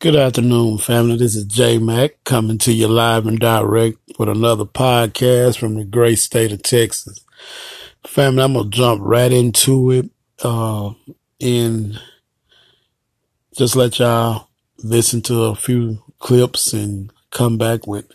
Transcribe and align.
Good 0.00 0.14
afternoon, 0.14 0.78
family. 0.78 1.16
This 1.16 1.34
is 1.34 1.44
J 1.44 1.78
Mac 1.78 2.22
coming 2.22 2.58
to 2.58 2.72
you 2.72 2.86
live 2.86 3.26
and 3.26 3.36
direct 3.36 3.98
with 4.16 4.28
another 4.28 4.64
podcast 4.64 5.58
from 5.58 5.74
the 5.74 5.82
great 5.82 6.20
state 6.20 6.52
of 6.52 6.62
Texas. 6.62 7.18
Family, 8.06 8.44
I'm 8.44 8.52
gonna 8.52 8.70
jump 8.70 9.00
right 9.02 9.32
into 9.32 9.90
it 9.90 10.08
uh, 10.44 10.92
and 11.40 12.00
just 13.56 13.74
let 13.74 13.98
y'all 13.98 14.50
listen 14.84 15.20
to 15.22 15.46
a 15.46 15.56
few 15.56 16.00
clips 16.20 16.72
and 16.72 17.12
come 17.32 17.58
back 17.58 17.88
with 17.88 18.06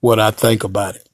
what 0.00 0.18
I 0.18 0.32
think 0.32 0.64
about 0.64 0.96
it. 0.96 1.08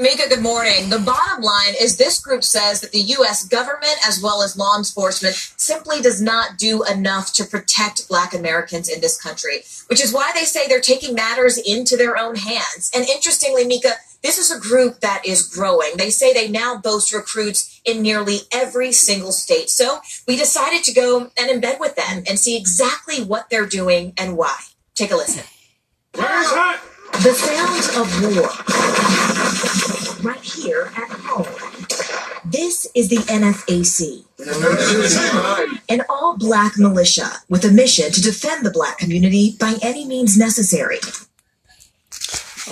Mika, 0.00 0.28
good 0.28 0.42
morning. 0.42 0.90
The 0.90 1.00
bottom 1.00 1.42
line 1.42 1.74
is 1.80 1.96
this 1.96 2.20
group 2.20 2.44
says 2.44 2.80
that 2.82 2.92
the 2.92 3.00
U.S. 3.00 3.44
government, 3.44 3.96
as 4.06 4.22
well 4.22 4.44
as 4.44 4.56
law 4.56 4.78
enforcement, 4.78 5.34
simply 5.56 6.00
does 6.00 6.22
not 6.22 6.56
do 6.56 6.84
enough 6.84 7.32
to 7.32 7.44
protect 7.44 8.06
Black 8.08 8.32
Americans 8.32 8.88
in 8.88 9.00
this 9.00 9.20
country, 9.20 9.64
which 9.88 10.00
is 10.00 10.12
why 10.12 10.30
they 10.36 10.44
say 10.44 10.68
they're 10.68 10.80
taking 10.80 11.16
matters 11.16 11.58
into 11.58 11.96
their 11.96 12.16
own 12.16 12.36
hands. 12.36 12.92
And 12.94 13.08
interestingly, 13.08 13.64
Mika, 13.64 13.94
this 14.22 14.38
is 14.38 14.52
a 14.52 14.60
group 14.60 15.00
that 15.00 15.22
is 15.26 15.42
growing. 15.42 15.96
They 15.96 16.10
say 16.10 16.32
they 16.32 16.46
now 16.46 16.76
boast 16.76 17.12
recruits 17.12 17.80
in 17.84 18.00
nearly 18.00 18.42
every 18.52 18.92
single 18.92 19.32
state. 19.32 19.68
So 19.68 19.98
we 20.28 20.36
decided 20.36 20.84
to 20.84 20.94
go 20.94 21.32
and 21.36 21.50
embed 21.50 21.80
with 21.80 21.96
them 21.96 22.22
and 22.28 22.38
see 22.38 22.56
exactly 22.56 23.24
what 23.24 23.50
they're 23.50 23.66
doing 23.66 24.12
and 24.16 24.36
why. 24.36 24.60
Take 24.94 25.10
a 25.10 25.16
listen. 25.16 25.42
The 26.12 27.34
sounds 27.34 27.88
of 27.96 28.36
war. 28.36 29.87
Right 30.22 30.40
here 30.40 30.90
at 30.96 31.08
home. 31.10 31.46
This 32.44 32.88
is 32.94 33.08
the 33.08 33.16
NFAC, 33.16 34.24
an 35.88 36.02
all 36.08 36.36
black 36.36 36.78
militia 36.78 37.30
with 37.48 37.64
a 37.64 37.70
mission 37.70 38.10
to 38.10 38.20
defend 38.20 38.64
the 38.64 38.70
black 38.70 38.98
community 38.98 39.56
by 39.60 39.76
any 39.82 40.04
means 40.06 40.36
necessary. 40.36 40.98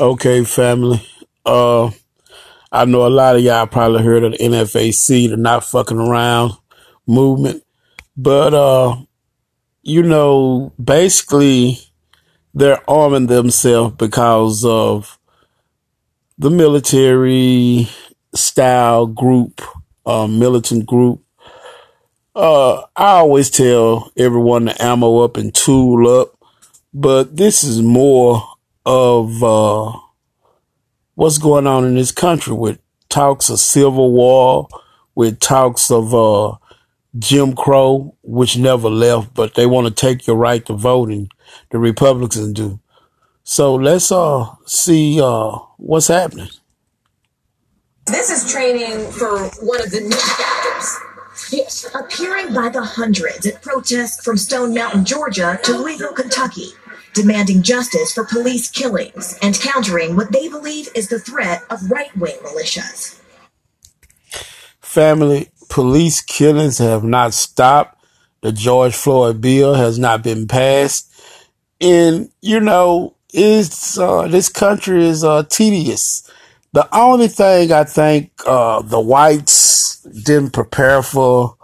Okay, 0.00 0.44
family. 0.44 1.06
Uh, 1.44 1.90
I 2.72 2.84
know 2.84 3.06
a 3.06 3.08
lot 3.08 3.36
of 3.36 3.42
y'all 3.42 3.66
probably 3.66 4.02
heard 4.02 4.24
of 4.24 4.32
the 4.32 4.38
NFAC, 4.38 5.30
the 5.30 5.36
not 5.36 5.64
fucking 5.64 5.98
around 5.98 6.52
movement, 7.06 7.62
but 8.16 8.54
uh, 8.54 8.96
you 9.82 10.02
know, 10.02 10.72
basically 10.82 11.78
they're 12.54 12.82
arming 12.90 13.26
themselves 13.26 13.94
because 13.96 14.64
of 14.64 15.18
the 16.38 16.50
military 16.50 17.88
style 18.34 19.06
group, 19.06 19.62
uh, 20.04 20.26
militant 20.26 20.86
group. 20.86 21.22
Uh, 22.34 22.82
I 22.94 23.16
always 23.18 23.48
tell 23.48 24.12
everyone 24.16 24.66
to 24.66 24.82
ammo 24.82 25.20
up 25.20 25.38
and 25.38 25.54
tool 25.54 26.20
up, 26.20 26.36
but 26.92 27.36
this 27.36 27.64
is 27.64 27.80
more 27.80 28.42
of 28.84 29.42
uh, 29.42 29.92
what's 31.14 31.38
going 31.38 31.66
on 31.66 31.86
in 31.86 31.94
this 31.94 32.12
country 32.12 32.52
with 32.52 32.78
talks 33.08 33.48
of 33.48 33.58
civil 33.58 34.12
war, 34.12 34.68
with 35.14 35.40
talks 35.40 35.90
of 35.90 36.14
uh, 36.14 36.56
Jim 37.18 37.54
Crow, 37.54 38.14
which 38.22 38.58
never 38.58 38.90
left, 38.90 39.32
but 39.32 39.54
they 39.54 39.64
want 39.64 39.86
to 39.86 39.94
take 39.94 40.26
your 40.26 40.36
right 40.36 40.64
to 40.66 40.74
vote, 40.74 41.08
and 41.08 41.32
the 41.70 41.78
Republicans 41.78 42.52
do. 42.52 42.78
So 43.44 43.76
let's 43.76 44.10
uh 44.12 44.54
see 44.66 45.20
uh 45.22 45.58
what's 45.76 46.08
happening. 46.08 46.48
This 48.06 48.30
is 48.30 48.52
training 48.52 49.10
for 49.10 49.48
one 49.64 49.82
of 49.82 49.90
the 49.90 50.00
new 50.00 50.10
chapters. 50.10 51.52
Yes, 51.52 51.90
appearing 51.94 52.54
by 52.54 52.68
the 52.68 52.82
hundreds 52.82 53.46
at 53.46 53.62
protests 53.62 54.24
from 54.24 54.36
Stone 54.36 54.74
Mountain, 54.74 55.04
Georgia 55.04 55.58
to 55.64 55.72
Louisville, 55.72 56.12
Kentucky, 56.12 56.68
demanding 57.14 57.62
justice 57.62 58.12
for 58.12 58.24
police 58.24 58.70
killings 58.70 59.38
and 59.42 59.58
countering 59.58 60.16
what 60.16 60.32
they 60.32 60.48
believe 60.48 60.88
is 60.94 61.08
the 61.08 61.18
threat 61.18 61.62
of 61.68 61.90
right 61.90 62.16
wing 62.16 62.36
militias. 62.44 63.20
Family 64.80 65.50
police 65.68 66.20
killings 66.20 66.78
have 66.78 67.02
not 67.02 67.34
stopped. 67.34 68.00
The 68.42 68.52
George 68.52 68.94
Floyd 68.94 69.40
bill 69.40 69.74
has 69.74 69.98
not 69.98 70.22
been 70.22 70.46
passed. 70.46 71.12
And, 71.80 72.30
you 72.40 72.60
know, 72.60 73.15
it's, 73.36 73.98
uh, 73.98 74.26
this 74.28 74.48
country 74.48 75.06
is, 75.06 75.22
uh, 75.22 75.44
tedious. 75.44 76.28
The 76.72 76.88
only 76.94 77.28
thing 77.28 77.70
I 77.70 77.84
think, 77.84 78.32
uh, 78.46 78.82
the 78.82 79.00
whites 79.00 79.98
didn't 80.02 80.52
prepare 80.52 81.02
for 81.02 81.56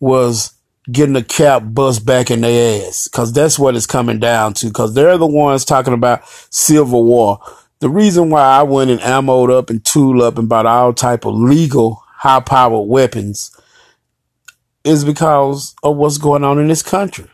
was 0.00 0.52
getting 0.90 1.14
the 1.14 1.22
cap 1.22 1.62
bust 1.66 2.06
back 2.06 2.30
in 2.30 2.40
their 2.40 2.86
ass. 2.86 3.08
Cause 3.08 3.32
that's 3.32 3.58
what 3.58 3.76
it's 3.76 3.86
coming 3.86 4.18
down 4.18 4.54
to. 4.54 4.70
Cause 4.70 4.94
they're 4.94 5.18
the 5.18 5.26
ones 5.26 5.64
talking 5.64 5.94
about 5.94 6.26
civil 6.50 7.04
war. 7.04 7.40
The 7.80 7.90
reason 7.90 8.30
why 8.30 8.42
I 8.42 8.62
went 8.62 8.90
and 8.90 9.00
ammoed 9.00 9.56
up 9.56 9.70
and 9.70 9.84
tool 9.84 10.22
up 10.22 10.38
and 10.38 10.48
bought 10.48 10.66
all 10.66 10.92
type 10.92 11.24
of 11.24 11.34
legal 11.34 12.02
high 12.06 12.40
powered 12.40 12.88
weapons 12.88 13.54
is 14.82 15.04
because 15.04 15.74
of 15.82 15.96
what's 15.96 16.18
going 16.18 16.42
on 16.42 16.58
in 16.58 16.68
this 16.68 16.82
country. 16.82 17.26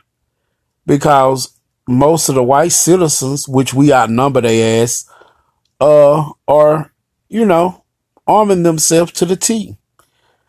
Because 0.86 1.50
most 1.86 2.28
of 2.28 2.34
the 2.34 2.42
white 2.42 2.72
citizens, 2.72 3.48
which 3.48 3.74
we 3.74 3.92
outnumber 3.92 4.40
they 4.40 4.80
ass, 4.80 5.08
uh, 5.80 6.30
are, 6.48 6.92
you 7.28 7.44
know, 7.44 7.84
arming 8.26 8.62
themselves 8.62 9.12
to 9.12 9.24
the 9.24 9.36
T. 9.36 9.76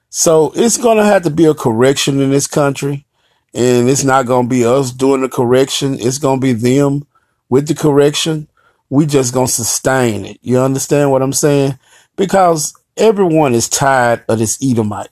So 0.10 0.54
it's 0.56 0.78
going 0.78 0.98
to 0.98 1.04
have 1.04 1.24
to 1.24 1.30
be 1.30 1.46
a 1.46 1.54
correction 1.54 2.22
in 2.22 2.32
this 2.32 2.48
country. 2.48 3.06
And 3.54 3.90
it's 3.90 4.04
not 4.04 4.26
going 4.26 4.46
to 4.46 4.50
be 4.50 4.66
us 4.66 4.92
doing 4.92 5.22
the 5.22 5.30
correction. 5.30 5.98
It's 6.00 6.18
going 6.18 6.40
to 6.40 6.46
be 6.46 6.54
them 6.54 7.06
with 7.50 7.68
the 7.68 7.76
correction. 7.76 8.48
We 8.90 9.06
just 9.06 9.34
going 9.34 9.48
to 9.48 9.52
sustain 9.52 10.26
it. 10.26 10.40
You 10.42 10.60
understand 10.60 11.12
what 11.12 11.22
I'm 11.22 11.34
saying? 11.34 11.80
Because 12.16 12.74
everyone 12.98 13.54
is 13.54 13.68
tired 13.68 14.24
of 14.30 14.40
this 14.40 14.58
Edomite. 14.62 15.10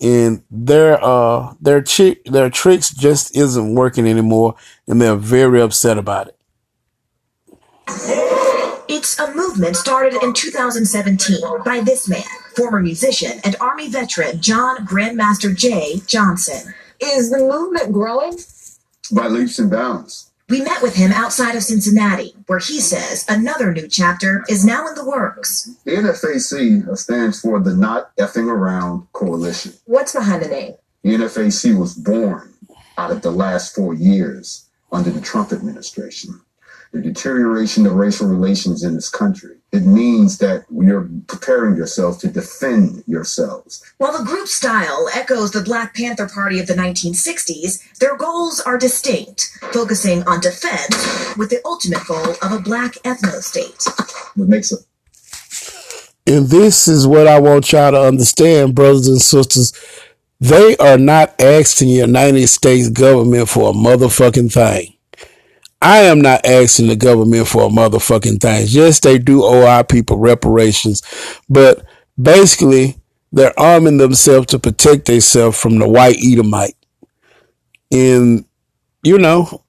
And 0.00 0.42
their 0.50 1.02
uh 1.02 1.54
their 1.60 1.82
chick 1.82 2.24
their 2.24 2.50
tricks 2.50 2.90
just 2.94 3.36
isn't 3.36 3.74
working 3.74 4.06
anymore 4.06 4.54
and 4.86 5.00
they're 5.00 5.16
very 5.16 5.60
upset 5.60 5.98
about 5.98 6.28
it. 6.28 6.38
It's 8.88 9.18
a 9.18 9.34
movement 9.34 9.76
started 9.76 10.22
in 10.22 10.32
2017 10.32 11.38
by 11.64 11.80
this 11.80 12.08
man, 12.08 12.22
former 12.54 12.80
musician 12.80 13.40
and 13.44 13.56
Army 13.60 13.88
veteran 13.88 14.40
John 14.40 14.86
Grandmaster 14.86 15.54
Jay 15.54 16.00
Johnson. 16.06 16.74
Is 17.00 17.30
the 17.30 17.38
movement 17.38 17.92
growing? 17.92 18.38
By 19.12 19.26
leaps 19.28 19.58
and 19.58 19.70
bounds. 19.70 20.27
We 20.48 20.62
met 20.62 20.80
with 20.80 20.94
him 20.94 21.12
outside 21.12 21.56
of 21.56 21.62
Cincinnati, 21.62 22.34
where 22.46 22.58
he 22.58 22.80
says 22.80 23.26
another 23.28 23.70
new 23.70 23.86
chapter 23.86 24.44
is 24.48 24.64
now 24.64 24.88
in 24.88 24.94
the 24.94 25.04
works. 25.04 25.68
The 25.84 25.90
NFAC 25.90 26.96
stands 26.96 27.40
for 27.40 27.60
the 27.60 27.74
Not 27.74 28.16
Effing 28.16 28.50
Around 28.50 29.08
Coalition. 29.12 29.74
What's 29.84 30.14
behind 30.14 30.42
the 30.42 30.48
name? 30.48 30.74
The 31.02 31.16
NFAC 31.16 31.78
was 31.78 31.92
born 31.92 32.54
out 32.96 33.10
of 33.10 33.20
the 33.20 33.30
last 33.30 33.74
four 33.74 33.92
years 33.92 34.66
under 34.90 35.10
the 35.10 35.20
Trump 35.20 35.52
administration 35.52 36.40
the 36.92 37.00
deterioration 37.00 37.86
of 37.86 37.94
racial 37.94 38.26
relations 38.26 38.82
in 38.82 38.94
this 38.94 39.10
country. 39.10 39.56
It 39.72 39.84
means 39.84 40.38
that 40.38 40.64
you're 40.70 41.08
preparing 41.26 41.76
yourselves 41.76 42.18
to 42.18 42.28
defend 42.28 43.04
yourselves. 43.06 43.84
While 43.98 44.16
the 44.16 44.24
group 44.24 44.48
style 44.48 45.08
echoes 45.14 45.50
the 45.50 45.60
Black 45.62 45.94
Panther 45.94 46.28
Party 46.28 46.58
of 46.58 46.66
the 46.66 46.74
1960s, 46.74 47.98
their 47.98 48.16
goals 48.16 48.60
are 48.60 48.78
distinct, 48.78 49.58
focusing 49.72 50.22
on 50.26 50.40
defense 50.40 51.36
with 51.36 51.50
the 51.50 51.60
ultimate 51.64 52.06
goal 52.06 52.34
of 52.40 52.52
a 52.52 52.60
black 52.60 52.94
ethno 53.04 53.42
state. 53.42 53.84
What 54.34 54.48
makes 54.48 54.72
it 54.72 54.80
and 56.28 56.48
this 56.48 56.86
is 56.88 57.06
what 57.06 57.26
I 57.26 57.40
want 57.40 57.72
y'all 57.72 57.90
to 57.90 58.02
understand, 58.02 58.74
brothers 58.74 59.08
and 59.08 59.20
sisters. 59.20 59.72
They 60.38 60.76
are 60.76 60.98
not 60.98 61.40
asking 61.40 61.88
the 61.88 61.94
United 61.94 62.48
States 62.48 62.90
government 62.90 63.48
for 63.48 63.70
a 63.70 63.72
motherfucking 63.72 64.52
thing. 64.52 64.97
I 65.80 65.98
am 66.00 66.20
not 66.20 66.44
asking 66.44 66.88
the 66.88 66.96
government 66.96 67.46
for 67.46 67.64
a 67.64 67.68
motherfucking 67.68 68.40
thing. 68.40 68.66
Yes, 68.68 69.00
they 69.00 69.18
do 69.18 69.44
owe 69.44 69.64
our 69.66 69.84
people 69.84 70.18
reparations, 70.18 71.02
but 71.48 71.84
basically 72.20 72.96
they're 73.30 73.58
arming 73.58 73.98
themselves 73.98 74.48
to 74.48 74.58
protect 74.58 75.06
themselves 75.06 75.60
from 75.60 75.78
the 75.78 75.88
white 75.88 76.16
Edomite. 76.22 76.74
And, 77.92 78.44
you 79.02 79.18
know, 79.18 79.64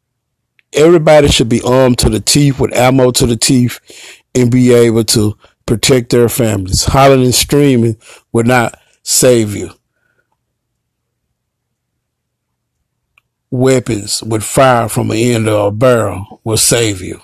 everybody 0.73 1.27
should 1.27 1.49
be 1.49 1.61
armed 1.61 1.99
to 1.99 2.09
the 2.09 2.19
teeth 2.19 2.59
with 2.59 2.75
ammo 2.75 3.11
to 3.11 3.25
the 3.27 3.37
teeth 3.37 3.79
and 4.33 4.51
be 4.51 4.73
able 4.73 5.03
to 5.05 5.37
protect 5.65 6.09
their 6.09 6.29
families. 6.29 6.85
Hollering 6.85 7.25
and 7.25 7.35
screaming 7.35 7.97
will 8.31 8.45
not 8.45 8.79
save 9.03 9.55
you. 9.55 9.71
Weapons 13.51 14.21
with 14.23 14.43
fire 14.43 14.89
from 14.89 15.07
the 15.07 15.33
end 15.33 15.47
of 15.47 15.65
a 15.65 15.71
barrel 15.71 16.41
will 16.43 16.57
save 16.57 17.01
you. 17.01 17.21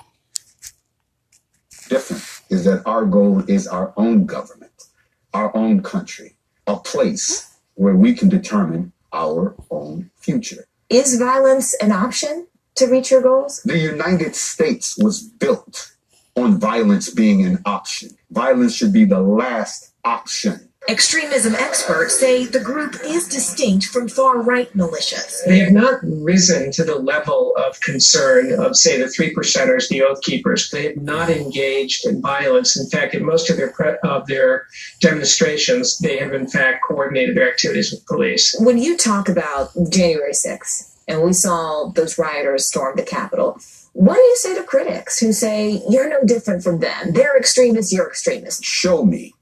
Different 1.89 2.23
is 2.49 2.65
that 2.65 2.83
our 2.85 3.05
goal 3.05 3.43
is 3.47 3.67
our 3.67 3.93
own 3.97 4.25
government, 4.25 4.85
our 5.33 5.55
own 5.55 5.81
country, 5.81 6.35
a 6.67 6.77
place 6.77 7.57
where 7.75 7.95
we 7.95 8.13
can 8.13 8.29
determine 8.29 8.91
our 9.13 9.55
own 9.71 10.09
future. 10.15 10.67
Is 10.89 11.17
violence 11.17 11.73
an 11.81 11.91
option 11.91 12.47
to 12.75 12.85
reach 12.87 13.11
your 13.11 13.21
goals? 13.21 13.61
The 13.63 13.79
United 13.79 14.35
States 14.35 14.97
was 14.97 15.21
built 15.21 15.95
on 16.35 16.59
violence 16.59 17.09
being 17.09 17.45
an 17.45 17.61
option. 17.65 18.09
Violence 18.31 18.75
should 18.75 18.93
be 18.93 19.05
the 19.05 19.21
last 19.21 19.93
option. 20.03 20.69
Extremism 20.87 21.55
experts 21.55 22.19
say 22.19 22.45
the 22.45 22.59
group 22.59 22.95
is 23.03 23.27
distinct 23.27 23.87
from 23.87 24.07
far 24.07 24.43
right 24.43 24.71
militias. 24.73 25.43
They 25.43 25.57
have 25.57 25.71
not 25.71 25.99
risen 26.03 26.71
to 26.73 26.83
the 26.83 26.99
level 26.99 27.55
of 27.57 27.79
concern 27.81 28.53
of, 28.53 28.75
say, 28.75 29.01
the 29.01 29.09
three 29.09 29.33
percenters, 29.33 29.89
the 29.89 30.03
Oath 30.03 30.21
Keepers. 30.21 30.69
They 30.69 30.83
have 30.83 30.97
not 30.97 31.31
engaged 31.31 32.05
in 32.05 32.21
violence. 32.21 32.79
In 32.79 32.87
fact, 32.87 33.15
in 33.15 33.25
most 33.25 33.49
of 33.49 33.57
their 33.57 33.71
pre- 33.71 33.97
of 34.03 34.27
their 34.27 34.67
demonstrations, 35.01 35.97
they 35.97 36.17
have 36.17 36.33
in 36.33 36.47
fact 36.47 36.83
coordinated 36.87 37.35
their 37.35 37.49
activities 37.49 37.91
with 37.91 38.05
police. 38.05 38.55
When 38.59 38.77
you 38.77 38.95
talk 38.95 39.27
about 39.27 39.71
January 39.89 40.33
6th, 40.33 40.91
and 41.07 41.23
we 41.23 41.33
saw 41.33 41.91
those 41.95 42.19
rioters 42.19 42.67
storm 42.67 42.95
the 42.95 43.03
Capitol, 43.03 43.57
what 43.93 44.15
do 44.15 44.21
you 44.21 44.35
say 44.35 44.53
to 44.53 44.63
critics 44.63 45.19
who 45.19 45.33
say 45.33 45.81
you're 45.89 46.09
no 46.09 46.21
different 46.25 46.63
from 46.63 46.79
them? 46.79 47.13
They're 47.13 47.37
extremists, 47.37 47.91
you're 47.91 48.07
extremists. 48.07 48.63
Show 48.63 49.03
me 49.03 49.33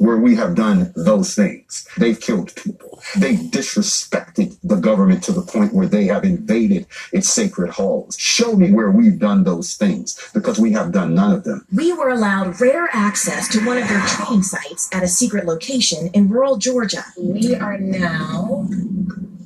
where 0.00 0.16
we 0.16 0.34
have 0.36 0.54
done 0.54 0.92
those 0.96 1.34
things. 1.34 1.86
They've 1.98 2.20
killed 2.20 2.54
people. 2.56 3.02
They've 3.16 3.38
disrespected 3.38 4.56
the 4.62 4.76
government 4.76 5.22
to 5.24 5.32
the 5.32 5.42
point 5.42 5.74
where 5.74 5.86
they 5.86 6.06
have 6.06 6.24
invaded 6.24 6.86
its 7.12 7.28
sacred 7.28 7.70
halls. 7.70 8.16
Show 8.18 8.56
me 8.56 8.72
where 8.72 8.90
we've 8.90 9.18
done 9.18 9.44
those 9.44 9.74
things 9.74 10.18
because 10.32 10.58
we 10.58 10.72
have 10.72 10.92
done 10.92 11.14
none 11.14 11.34
of 11.34 11.44
them. 11.44 11.66
We 11.72 11.92
were 11.92 12.08
allowed 12.08 12.60
rare 12.60 12.88
access 12.92 13.48
to 13.48 13.64
one 13.66 13.78
of 13.78 13.88
their 13.88 14.04
training 14.06 14.42
sites 14.42 14.88
at 14.92 15.02
a 15.02 15.08
secret 15.08 15.46
location 15.46 16.08
in 16.14 16.28
rural 16.28 16.56
Georgia. 16.56 17.04
We 17.18 17.54
are 17.56 17.78
now 17.78 18.68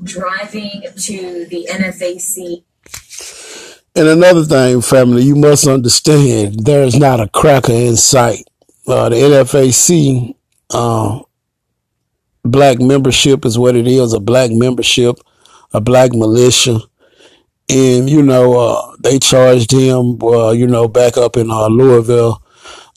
driving 0.04 0.82
to 0.96 1.46
the 1.46 1.68
NFAC 1.70 2.62
And 3.96 4.08
another 4.08 4.44
thing, 4.44 4.82
family, 4.82 5.22
you 5.24 5.36
must 5.36 5.66
understand 5.66 6.64
there 6.64 6.84
is 6.84 6.96
not 6.96 7.20
a 7.20 7.28
cracker 7.28 7.72
in 7.72 7.96
sight. 7.96 8.44
Uh, 8.86 9.08
the 9.08 9.16
NFAC 9.16 10.34
uh, 10.70 11.20
black 12.44 12.80
membership 12.80 13.44
is 13.44 13.58
what 13.58 13.76
it 13.76 13.86
is 13.86 14.12
a 14.12 14.20
black 14.20 14.50
membership, 14.50 15.16
a 15.72 15.80
black 15.80 16.12
militia. 16.12 16.78
And, 17.68 18.10
you 18.10 18.22
know, 18.22 18.58
uh, 18.58 18.96
they 19.00 19.18
charged 19.18 19.72
him, 19.72 20.22
uh, 20.22 20.50
you 20.50 20.66
know, 20.66 20.86
back 20.86 21.16
up 21.16 21.36
in 21.36 21.50
uh, 21.50 21.68
Louisville 21.68 22.42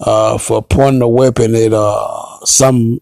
uh, 0.01 0.37
for 0.37 0.61
pointing 0.61 1.01
a 1.01 1.07
weapon 1.07 1.55
at 1.55 1.73
uh, 1.73 2.45
some 2.45 2.99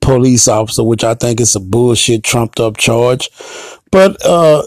police 0.00 0.48
officer, 0.48 0.84
which 0.84 1.04
I 1.04 1.14
think 1.14 1.40
is 1.40 1.56
a 1.56 1.60
bullshit, 1.60 2.22
trumped 2.22 2.60
up 2.60 2.76
charge. 2.76 3.28
But 3.90 4.24
uh, 4.24 4.62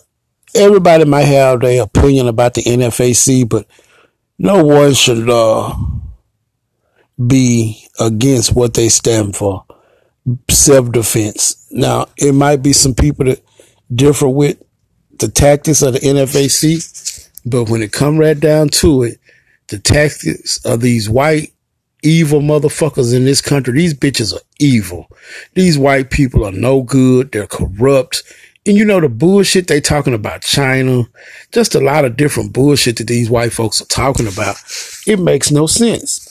everybody 0.54 1.06
might 1.06 1.24
have 1.24 1.62
their 1.62 1.84
opinion 1.84 2.28
about 2.28 2.56
the 2.56 2.63
NFAC, 2.63 3.48
but 3.48 3.66
no 4.38 4.63
one 4.63 4.94
should 4.94 5.30
uh, 5.30 5.74
be 7.27 7.88
against 8.00 8.56
what 8.56 8.74
they 8.74 8.89
stand 8.89 9.36
for 9.36 9.65
self 10.50 10.92
defense. 10.92 11.68
Now, 11.71 12.07
it 12.18 12.33
might 12.33 12.57
be 12.57 12.74
some 12.74 12.95
people 12.95 13.25
that 13.25 13.42
differ 13.94 14.27
with 14.27 14.62
the 15.19 15.27
tactics 15.27 15.81
of 15.81 15.94
the 15.94 16.00
NFAC, 16.00 17.30
but 17.45 17.69
when 17.69 17.81
it 17.81 17.92
come 17.92 18.18
right 18.18 18.39
down 18.39 18.69
to 18.69 19.04
it, 19.04 19.19
the 19.68 19.80
tactics 19.80 20.63
of 20.65 20.81
these 20.81 21.10
white 21.10 21.54
evil 22.04 22.42
motherfuckers 22.42 23.15
in 23.15 23.25
this 23.25 23.42
country, 23.42 23.74
these 23.74 23.94
bitches 23.94 24.33
are 24.36 24.42
evil. 24.60 25.07
These 25.54 25.77
white 25.77 26.10
people 26.10 26.45
are 26.45 26.51
no 26.51 26.83
good. 26.83 27.31
They're 27.31 27.48
corrupt. 27.48 28.24
And 28.65 28.77
you 28.77 28.86
know 28.86 29.01
the 29.01 29.10
bullshit 29.10 29.68
they 29.68 29.81
talking 29.81 30.13
about 30.13 30.42
China, 30.42 31.04
just 31.51 31.75
a 31.75 31.81
lot 31.81 32.06
of 32.06 32.15
different 32.15 32.54
bullshit 32.54 32.98
that 32.98 33.07
these 33.07 33.30
white 33.30 33.51
folks 33.51 33.81
are 33.81 33.86
talking 33.86 34.27
about. 34.27 34.56
It 35.06 35.19
makes 35.19 35.51
no 35.51 35.68
sense. 35.68 36.23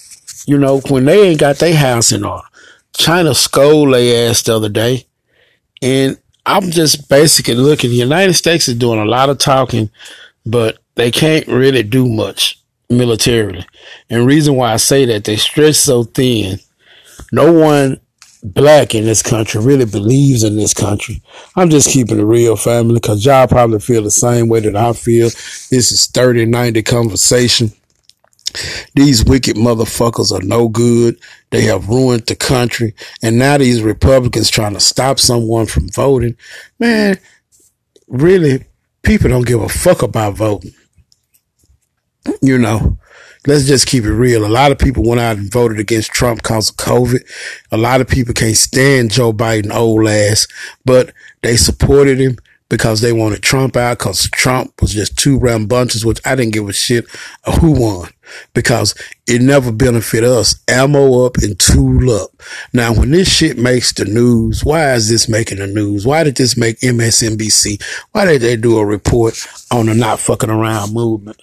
You 0.47 0.59
know, 0.59 0.81
when 0.89 1.05
they 1.05 1.29
ain't 1.29 1.41
got 1.41 1.57
their 1.57 1.77
house 1.77 2.13
in 2.13 2.25
order. 2.25 2.47
China 2.93 3.35
scolded 3.35 3.95
their 3.95 4.31
ass 4.31 4.43
the 4.43 4.57
other 4.57 4.69
day. 4.69 5.07
And 5.81 6.19
I'm 6.45 6.71
just 6.71 7.09
basically 7.09 7.55
looking, 7.55 7.91
the 7.91 7.97
United 7.97 8.35
States 8.35 8.69
is 8.69 8.75
doing 8.75 9.01
a 9.01 9.05
lot 9.05 9.31
of 9.31 9.39
talking, 9.39 9.91
but 10.45 10.79
they 10.95 11.11
can't 11.11 11.47
really 11.47 11.83
do 11.83 12.09
much 12.09 12.61
militarily. 12.91 13.65
And 14.11 14.27
reason 14.27 14.57
why 14.57 14.73
I 14.73 14.77
say 14.77 15.05
that, 15.07 15.25
they 15.25 15.37
stretch 15.37 15.77
so 15.77 16.05
thin. 16.05 16.59
No 17.31 17.53
one 17.53 18.01
black 18.43 18.95
in 18.95 19.05
this 19.05 19.23
country 19.23 19.63
really 19.63 19.85
believes 19.85 20.43
in 20.43 20.57
this 20.57 20.75
country. 20.75 21.23
I'm 21.57 21.71
just 21.71 21.91
keeping 21.91 22.19
it 22.19 22.25
real, 22.25 22.57
family, 22.57 22.95
because 22.95 23.25
y'all 23.25 23.47
probably 23.47 23.79
feel 23.79 24.03
the 24.03 24.11
same 24.11 24.49
way 24.49 24.61
that 24.61 24.77
I 24.77 24.93
feel. 24.93 25.27
This 25.27 25.93
is 25.93 26.07
30 26.07 26.47
90 26.47 26.83
conversation. 26.83 27.73
These 28.95 29.25
wicked 29.25 29.57
motherfuckers 29.57 30.33
are 30.33 30.45
no 30.45 30.69
good. 30.69 31.19
They 31.51 31.63
have 31.63 31.89
ruined 31.89 32.27
the 32.27 32.37
country. 32.37 32.95
And 33.23 33.39
now 33.39 33.59
these 33.59 33.83
Republicans 33.83 34.51
trying 34.51 34.75
to 34.75 34.81
stop 34.81 35.19
someone 35.19 35.67
from 35.67 35.89
voting. 35.89 36.37
Man, 36.79 37.19
really, 38.09 38.65
people 39.03 39.29
don't 39.29 39.47
give 39.47 39.61
a 39.61 39.69
fuck 39.69 40.03
about 40.03 40.35
voting. 40.35 40.75
You 42.41 42.59
know, 42.59 42.99
let's 43.47 43.67
just 43.67 43.87
keep 43.87 44.05
it 44.05 44.13
real. 44.13 44.47
A 44.47 44.49
lot 44.49 44.71
of 44.71 44.79
people 44.79 45.03
went 45.05 45.21
out 45.21 45.37
and 45.37 45.51
voted 45.51 45.81
against 45.81 46.13
Trump 46.13 46.43
because 46.43 46.71
of 46.71 46.77
COVID. 46.77 47.21
A 47.73 47.77
lot 47.77 48.01
of 48.01 48.09
people 48.09 48.35
can't 48.35 48.57
stand 48.57 49.11
Joe 49.11 49.33
Biden 49.33 49.75
old 49.75 50.07
ass, 50.09 50.47
but 50.85 51.13
they 51.43 51.57
supported 51.57 52.21
him 52.21 52.37
because 52.69 53.01
they 53.03 53.13
wanted 53.13 53.43
Trump 53.43 53.77
out 53.77 53.99
because 53.99 54.31
Trump 54.31 54.81
was 54.81 54.95
just 54.95 55.19
too 55.19 55.39
rambunctious, 55.39 56.05
which 56.05 56.21
I 56.25 56.35
didn't 56.35 56.55
give 56.55 56.69
a 56.69 56.73
shit 56.73 57.05
who 57.61 57.73
won 57.73 58.09
because 58.55 58.95
it 59.27 59.43
never 59.43 59.73
benefit 59.73 60.25
us. 60.25 60.63
Ammo 60.69 61.25
up 61.25 61.37
and 61.39 61.59
tool 61.59 62.11
up. 62.11 62.31
Now, 62.73 62.93
when 62.95 63.11
this 63.11 63.33
shit 63.33 63.59
makes 63.59 63.93
the 63.93 64.05
news, 64.05 64.65
why 64.65 64.95
is 64.95 65.09
this 65.09 65.29
making 65.29 65.59
the 65.59 65.67
news? 65.67 66.07
Why 66.07 66.25
did 66.25 66.37
this 66.37 66.57
make 66.57 66.81
MSNBC? 66.81 67.83
Why 68.13 68.25
did 68.25 68.43
they 68.43 68.57
do 68.57 68.79
a 68.79 68.87
report 68.87 69.39
on 69.71 69.87
the 69.87 69.95
not 69.95 70.21
fucking 70.21 70.51
around 70.51 70.93
movement? 70.93 71.41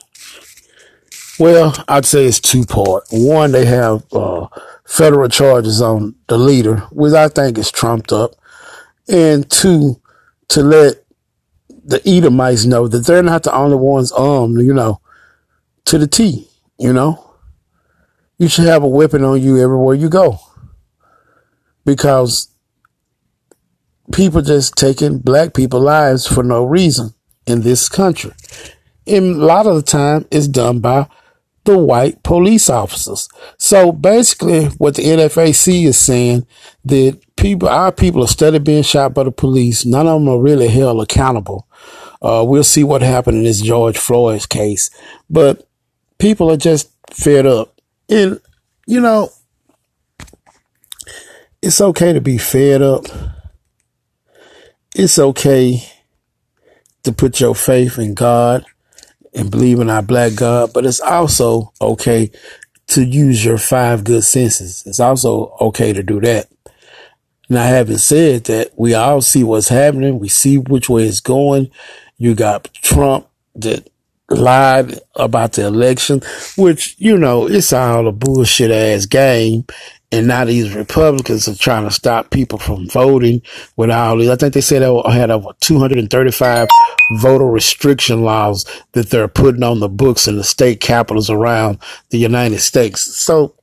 Well, 1.40 1.74
I'd 1.88 2.06
say 2.06 2.26
it's 2.26 2.42
two 2.42 2.66
part. 2.66 3.06
One, 3.12 3.54
they 3.54 3.66
have 3.66 4.04
uh, 4.12 4.48
federal 4.86 5.30
charges 5.30 5.82
on 5.82 6.16
the 6.28 6.38
leader, 6.38 6.80
which 6.92 7.14
I 7.14 7.30
think 7.30 7.58
is 7.58 7.72
trumped 7.72 8.12
up, 8.12 8.32
and 9.08 9.50
two, 9.50 10.02
to 10.50 10.62
let 10.62 10.96
the 11.86 12.02
Edomites 12.06 12.66
know 12.66 12.90
that 12.90 13.08
they're 13.08 13.24
not 13.24 13.44
the 13.44 13.56
only 13.56 13.78
ones 13.78 14.12
armed, 14.12 14.62
you 14.62 14.74
know, 14.74 15.00
to 15.86 15.98
the 15.98 16.08
T, 16.08 16.49
you 16.80 16.94
know. 16.94 17.26
You 18.38 18.48
should 18.48 18.66
have 18.66 18.84
a 18.84 18.88
weapon 18.88 19.24
on 19.24 19.42
you 19.42 19.62
everywhere 19.62 19.96
you 19.96 20.10
go. 20.10 20.40
Because 21.86 22.54
people 24.14 24.42
just 24.42 24.76
taking 24.76 25.20
black 25.20 25.54
people 25.54 25.82
lives 25.82 26.26
for 26.26 26.42
no 26.42 26.64
reason 26.64 27.14
in 27.46 27.62
this 27.62 27.90
country. 27.90 28.32
And 29.06 29.36
a 29.36 29.46
lot 29.46 29.68
of 29.68 29.76
the 29.76 29.82
time 29.82 30.26
it's 30.32 30.48
done 30.48 30.80
by 30.80 31.08
the 31.66 31.78
white 31.78 32.24
police 32.24 32.70
officers. 32.70 33.28
So 33.58 33.92
basically 33.92 34.66
what 34.78 34.96
the 34.96 35.04
NFAC 35.04 35.86
is 35.86 35.98
saying 35.98 36.48
that 36.86 37.20
people, 37.36 37.68
our 37.68 37.92
people 37.92 38.24
are 38.24 38.28
steady 38.28 38.60
being 38.60 38.84
shot 38.84 39.14
by 39.14 39.24
the 39.24 39.32
police. 39.32 39.86
None 39.86 40.08
of 40.08 40.22
them 40.22 40.30
are 40.30 40.42
really 40.42 40.70
held 40.70 41.02
accountable. 41.02 41.68
Uh, 42.22 42.44
we'll 42.48 42.64
see 42.64 42.84
what 42.84 43.02
happened 43.02 43.38
in 43.38 43.44
this 43.44 43.62
George 43.62 43.98
Floyd's 43.98 44.46
case, 44.46 44.90
but 45.30 45.69
people 46.20 46.52
are 46.52 46.58
just 46.58 46.92
fed 47.12 47.46
up. 47.46 47.74
And, 48.10 48.40
you 48.86 49.00
know, 49.00 49.30
it's 51.62 51.82
okay 51.82 52.14
to 52.14 52.22
be 52.22 52.38
fed 52.38 52.82
up. 52.82 53.06
It's 54.96 55.18
okay 55.18 55.84
to 57.04 57.12
put 57.12 57.40
your 57.40 57.56
faith 57.56 57.98
in 57.98 58.14
God 58.14 58.66
and 59.34 59.52
believe 59.52 59.80
in 59.80 59.90
our 59.90 60.02
black 60.02 60.36
God, 60.36 60.72
but 60.74 60.86
it's 60.86 61.00
also 61.00 61.72
okay 61.82 62.32
to 62.88 63.04
use 63.04 63.46
your 63.46 63.58
five 63.58 64.04
good 64.04 64.24
senses. 64.24 64.84
It's 64.86 65.00
also 65.00 65.56
okay 65.62 65.94
to 65.94 66.02
do 66.02 66.20
that. 66.22 66.50
Now, 67.48 67.64
having 67.64 67.98
said 67.98 68.46
that, 68.46 68.72
we 68.78 68.94
all 68.94 69.22
see 69.22 69.44
what's 69.44 69.70
happening. 69.70 70.20
We 70.20 70.28
see 70.28 70.58
which 70.58 70.90
way 70.90 71.08
it's 71.08 71.20
going. 71.20 71.72
You 72.18 72.36
got 72.36 72.72
Trump 72.74 73.28
that 73.56 73.90
lied 74.30 75.00
about 75.16 75.54
the 75.54 75.66
election, 75.66 76.22
which, 76.58 76.96
you 76.98 77.18
know, 77.18 77.48
it's 77.48 77.74
all 77.74 78.08
a 78.08 78.12
bullshit 78.12 78.72
ass 78.72 79.06
game. 79.06 79.66
And 80.12 80.28
now 80.28 80.44
these 80.46 80.74
Republicans 80.74 81.48
are 81.48 81.56
trying 81.56 81.84
to 81.84 81.92
stop 81.92 82.32
people 82.32 82.58
from 82.58 82.88
voting 82.88 83.44
with 83.76 83.92
all 83.92 84.18
these. 84.18 84.30
I 84.30 84.36
think 84.38 84.56
they 84.56 84.62
said 84.62 84.82
they 84.82 85.12
had 85.12 85.30
over 85.30 85.50
235 85.62 86.68
voter 87.18 87.46
restriction 87.46 88.24
laws 88.24 88.66
that 88.94 89.12
they're 89.12 89.28
putting 89.28 89.62
on 89.62 89.80
the 89.80 89.90
books 89.90 90.28
in 90.28 90.38
the 90.38 90.44
state 90.44 90.80
capitals 90.80 91.30
around 91.30 91.78
the 92.10 92.18
United 92.18 92.60
States. 92.60 93.02
So 93.20 93.54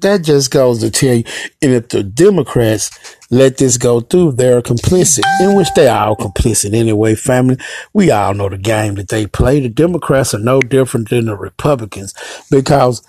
that 0.00 0.22
just 0.22 0.50
goes 0.50 0.80
to 0.80 0.90
tell 0.90 1.14
you. 1.14 1.24
And 1.62 1.72
if 1.72 1.88
the 1.88 2.02
Democrats 2.02 2.90
let 3.30 3.56
this 3.56 3.76
go 3.76 4.00
through, 4.00 4.32
they're 4.32 4.62
complicit, 4.62 5.24
in 5.40 5.56
which 5.56 5.68
they 5.74 5.88
are 5.88 6.16
complicit 6.16 6.74
anyway, 6.74 7.14
family. 7.14 7.56
We 7.92 8.10
all 8.10 8.34
know 8.34 8.48
the 8.48 8.58
game 8.58 8.94
that 8.96 9.08
they 9.08 9.26
play. 9.26 9.60
The 9.60 9.68
Democrats 9.68 10.34
are 10.34 10.38
no 10.38 10.60
different 10.60 11.10
than 11.10 11.26
the 11.26 11.36
Republicans 11.36 12.14
because 12.50 13.06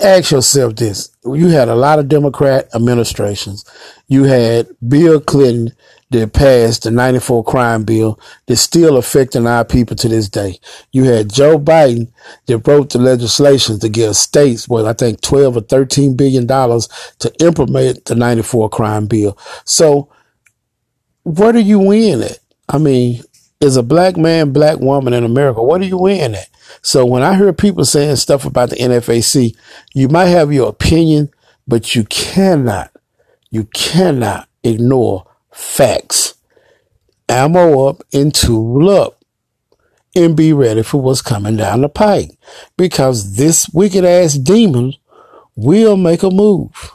ask 0.00 0.30
yourself 0.30 0.76
this. 0.76 1.10
You 1.24 1.48
had 1.48 1.68
a 1.68 1.74
lot 1.74 1.98
of 1.98 2.08
Democrat 2.08 2.68
administrations. 2.74 3.64
You 4.08 4.24
had 4.24 4.68
Bill 4.86 5.20
Clinton 5.20 5.74
that 6.12 6.32
passed 6.32 6.84
the 6.84 6.90
94 6.90 7.44
crime 7.44 7.84
bill 7.84 8.20
that's 8.46 8.60
still 8.60 8.96
affecting 8.96 9.46
our 9.46 9.64
people 9.64 9.96
to 9.96 10.08
this 10.08 10.28
day. 10.28 10.58
You 10.92 11.04
had 11.04 11.32
Joe 11.32 11.58
Biden 11.58 12.12
that 12.46 12.66
wrote 12.66 12.90
the 12.90 12.98
legislation 12.98 13.78
to 13.80 13.88
give 13.88 14.16
states, 14.16 14.68
well, 14.68 14.86
I 14.86 14.92
think 14.92 15.20
12 15.22 15.56
or 15.56 15.60
13 15.62 16.16
billion 16.16 16.46
dollars 16.46 16.88
to 17.18 17.32
implement 17.44 18.04
the 18.04 18.14
94 18.14 18.70
crime 18.70 19.06
bill. 19.06 19.36
So 19.64 20.08
what 21.22 21.56
are 21.56 21.60
you 21.60 21.78
win 21.78 22.22
at? 22.22 22.38
I 22.68 22.78
mean, 22.78 23.22
is 23.60 23.76
a 23.76 23.82
black 23.82 24.16
man, 24.16 24.52
black 24.52 24.78
woman 24.80 25.12
in 25.12 25.24
America, 25.24 25.62
what 25.62 25.80
are 25.80 25.86
you 25.86 25.98
win 25.98 26.34
at? 26.34 26.48
So 26.82 27.06
when 27.06 27.22
I 27.22 27.36
hear 27.36 27.52
people 27.52 27.84
saying 27.84 28.16
stuff 28.16 28.44
about 28.44 28.70
the 28.70 28.76
NFAC, 28.76 29.56
you 29.94 30.08
might 30.08 30.26
have 30.26 30.52
your 30.52 30.68
opinion, 30.68 31.30
but 31.66 31.94
you 31.94 32.04
cannot, 32.04 32.90
you 33.50 33.64
cannot 33.72 34.48
ignore 34.64 35.26
facts. 35.52 36.34
Ammo 37.28 37.88
up 37.88 38.02
and 38.12 38.34
tool 38.34 38.90
up 38.90 39.22
and 40.14 40.36
be 40.36 40.52
ready 40.52 40.82
for 40.82 41.00
what's 41.00 41.22
coming 41.22 41.56
down 41.56 41.80
the 41.80 41.88
pike 41.88 42.30
because 42.76 43.36
this 43.36 43.68
wicked 43.70 44.04
ass 44.04 44.34
demon 44.34 44.94
will 45.56 45.96
make 45.96 46.22
a 46.22 46.30
move. 46.30 46.92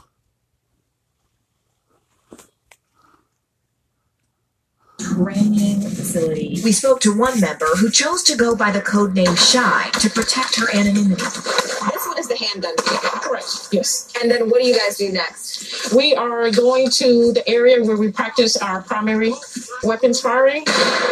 Facility. 6.12 6.60
We 6.64 6.72
spoke 6.72 7.00
to 7.00 7.16
one 7.16 7.40
member 7.40 7.66
who 7.76 7.90
chose 7.90 8.22
to 8.24 8.36
go 8.36 8.56
by 8.56 8.70
the 8.70 8.80
code 8.80 9.14
name 9.14 9.34
Shy 9.36 9.90
to 10.00 10.10
protect 10.10 10.56
her 10.56 10.66
anonymity. 10.74 11.22
This 11.22 12.06
one 12.06 12.18
is 12.18 12.28
the 12.28 12.36
handgun 12.36 12.74
Correct. 13.20 13.68
Yes. 13.72 14.10
And 14.20 14.30
then 14.30 14.48
what 14.48 14.60
do 14.62 14.66
you 14.66 14.76
guys 14.76 14.96
do 14.96 15.12
next? 15.12 15.94
We 15.94 16.14
are 16.14 16.50
going 16.50 16.90
to 16.90 17.32
the 17.32 17.48
area 17.48 17.82
where 17.84 17.96
we 17.96 18.10
practice 18.10 18.56
our 18.56 18.82
primary 18.82 19.32
weapons 19.82 20.20
firing. 20.20 20.64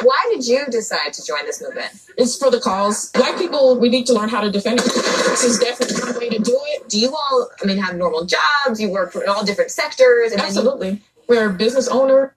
Why 0.02 0.30
did 0.32 0.46
you 0.46 0.64
decide 0.70 1.12
to 1.14 1.24
join 1.24 1.44
this 1.44 1.60
movement? 1.62 1.88
It's 2.16 2.36
for 2.38 2.50
the 2.50 2.60
cause. 2.60 3.10
Black 3.12 3.38
people, 3.38 3.78
we 3.78 3.88
need 3.88 4.06
to 4.06 4.14
learn 4.14 4.28
how 4.28 4.40
to 4.40 4.50
defend 4.50 4.80
it. 4.80 4.84
This 4.86 5.44
is 5.44 5.58
definitely 5.58 6.00
one 6.10 6.18
way 6.18 6.28
to 6.30 6.38
do 6.38 6.58
it. 6.68 6.88
Do 6.88 6.98
you 6.98 7.14
all, 7.14 7.50
I 7.62 7.66
mean, 7.66 7.78
have 7.78 7.96
normal 7.96 8.24
jobs? 8.24 8.80
You 8.80 8.90
work 8.90 9.14
in 9.14 9.28
all 9.28 9.44
different 9.44 9.70
sectors? 9.70 10.32
And 10.32 10.40
Absolutely. 10.40 10.90
You- 10.90 11.00
We're 11.28 11.50
a 11.50 11.52
business 11.52 11.88
owner. 11.88 12.34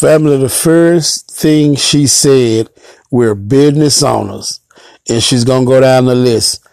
Family, 0.00 0.38
the 0.38 0.48
first 0.48 1.30
thing 1.30 1.76
she 1.76 2.06
said, 2.06 2.70
we're 3.10 3.34
business 3.34 4.02
owners. 4.02 4.60
And 5.06 5.22
she's 5.22 5.44
going 5.44 5.66
to 5.66 5.70
go 5.70 5.78
down 5.78 6.06
the 6.06 6.14
list. 6.14 6.66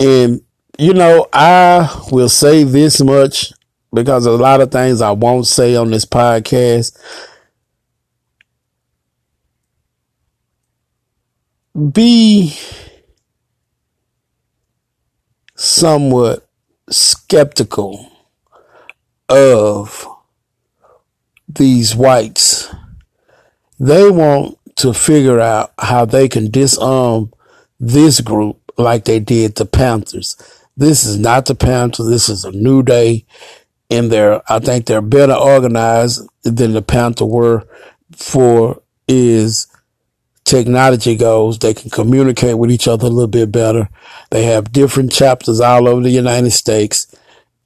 And, 0.00 0.40
you 0.78 0.94
know, 0.94 1.26
I 1.30 2.04
will 2.10 2.30
say 2.30 2.64
this 2.64 3.02
much 3.02 3.52
because 3.92 4.24
a 4.24 4.30
lot 4.30 4.62
of 4.62 4.70
things 4.70 5.02
I 5.02 5.10
won't 5.10 5.46
say 5.46 5.76
on 5.76 5.90
this 5.90 6.06
podcast. 6.06 6.98
Be 11.92 12.58
somewhat 15.54 16.48
skeptical 16.88 18.10
of 19.28 20.08
these 21.58 21.94
whites. 21.94 22.74
They 23.78 24.10
want 24.10 24.58
to 24.76 24.92
figure 24.92 25.40
out 25.40 25.72
how 25.78 26.04
they 26.04 26.28
can 26.28 26.50
disarm 26.50 27.32
this 27.78 28.20
group 28.20 28.72
like 28.76 29.04
they 29.04 29.20
did 29.20 29.56
the 29.56 29.66
Panthers. 29.66 30.36
This 30.76 31.04
is 31.04 31.18
not 31.18 31.46
the 31.46 31.54
Panthers. 31.54 32.08
This 32.08 32.28
is 32.28 32.44
a 32.44 32.52
new 32.52 32.82
day. 32.82 33.26
And 33.90 34.10
they're, 34.10 34.40
I 34.50 34.58
think 34.60 34.86
they're 34.86 35.02
better 35.02 35.34
organized 35.34 36.22
than 36.42 36.72
the 36.72 36.82
Panther 36.82 37.24
were 37.24 37.66
for 38.12 38.80
is 39.06 39.66
technology 40.44 41.16
goes. 41.16 41.58
They 41.58 41.74
can 41.74 41.90
communicate 41.90 42.58
with 42.58 42.70
each 42.70 42.88
other 42.88 43.06
a 43.06 43.10
little 43.10 43.26
bit 43.28 43.50
better. 43.50 43.88
They 44.30 44.44
have 44.44 44.72
different 44.72 45.12
chapters 45.12 45.60
all 45.60 45.88
over 45.88 46.02
the 46.02 46.10
United 46.10 46.50
States 46.52 47.14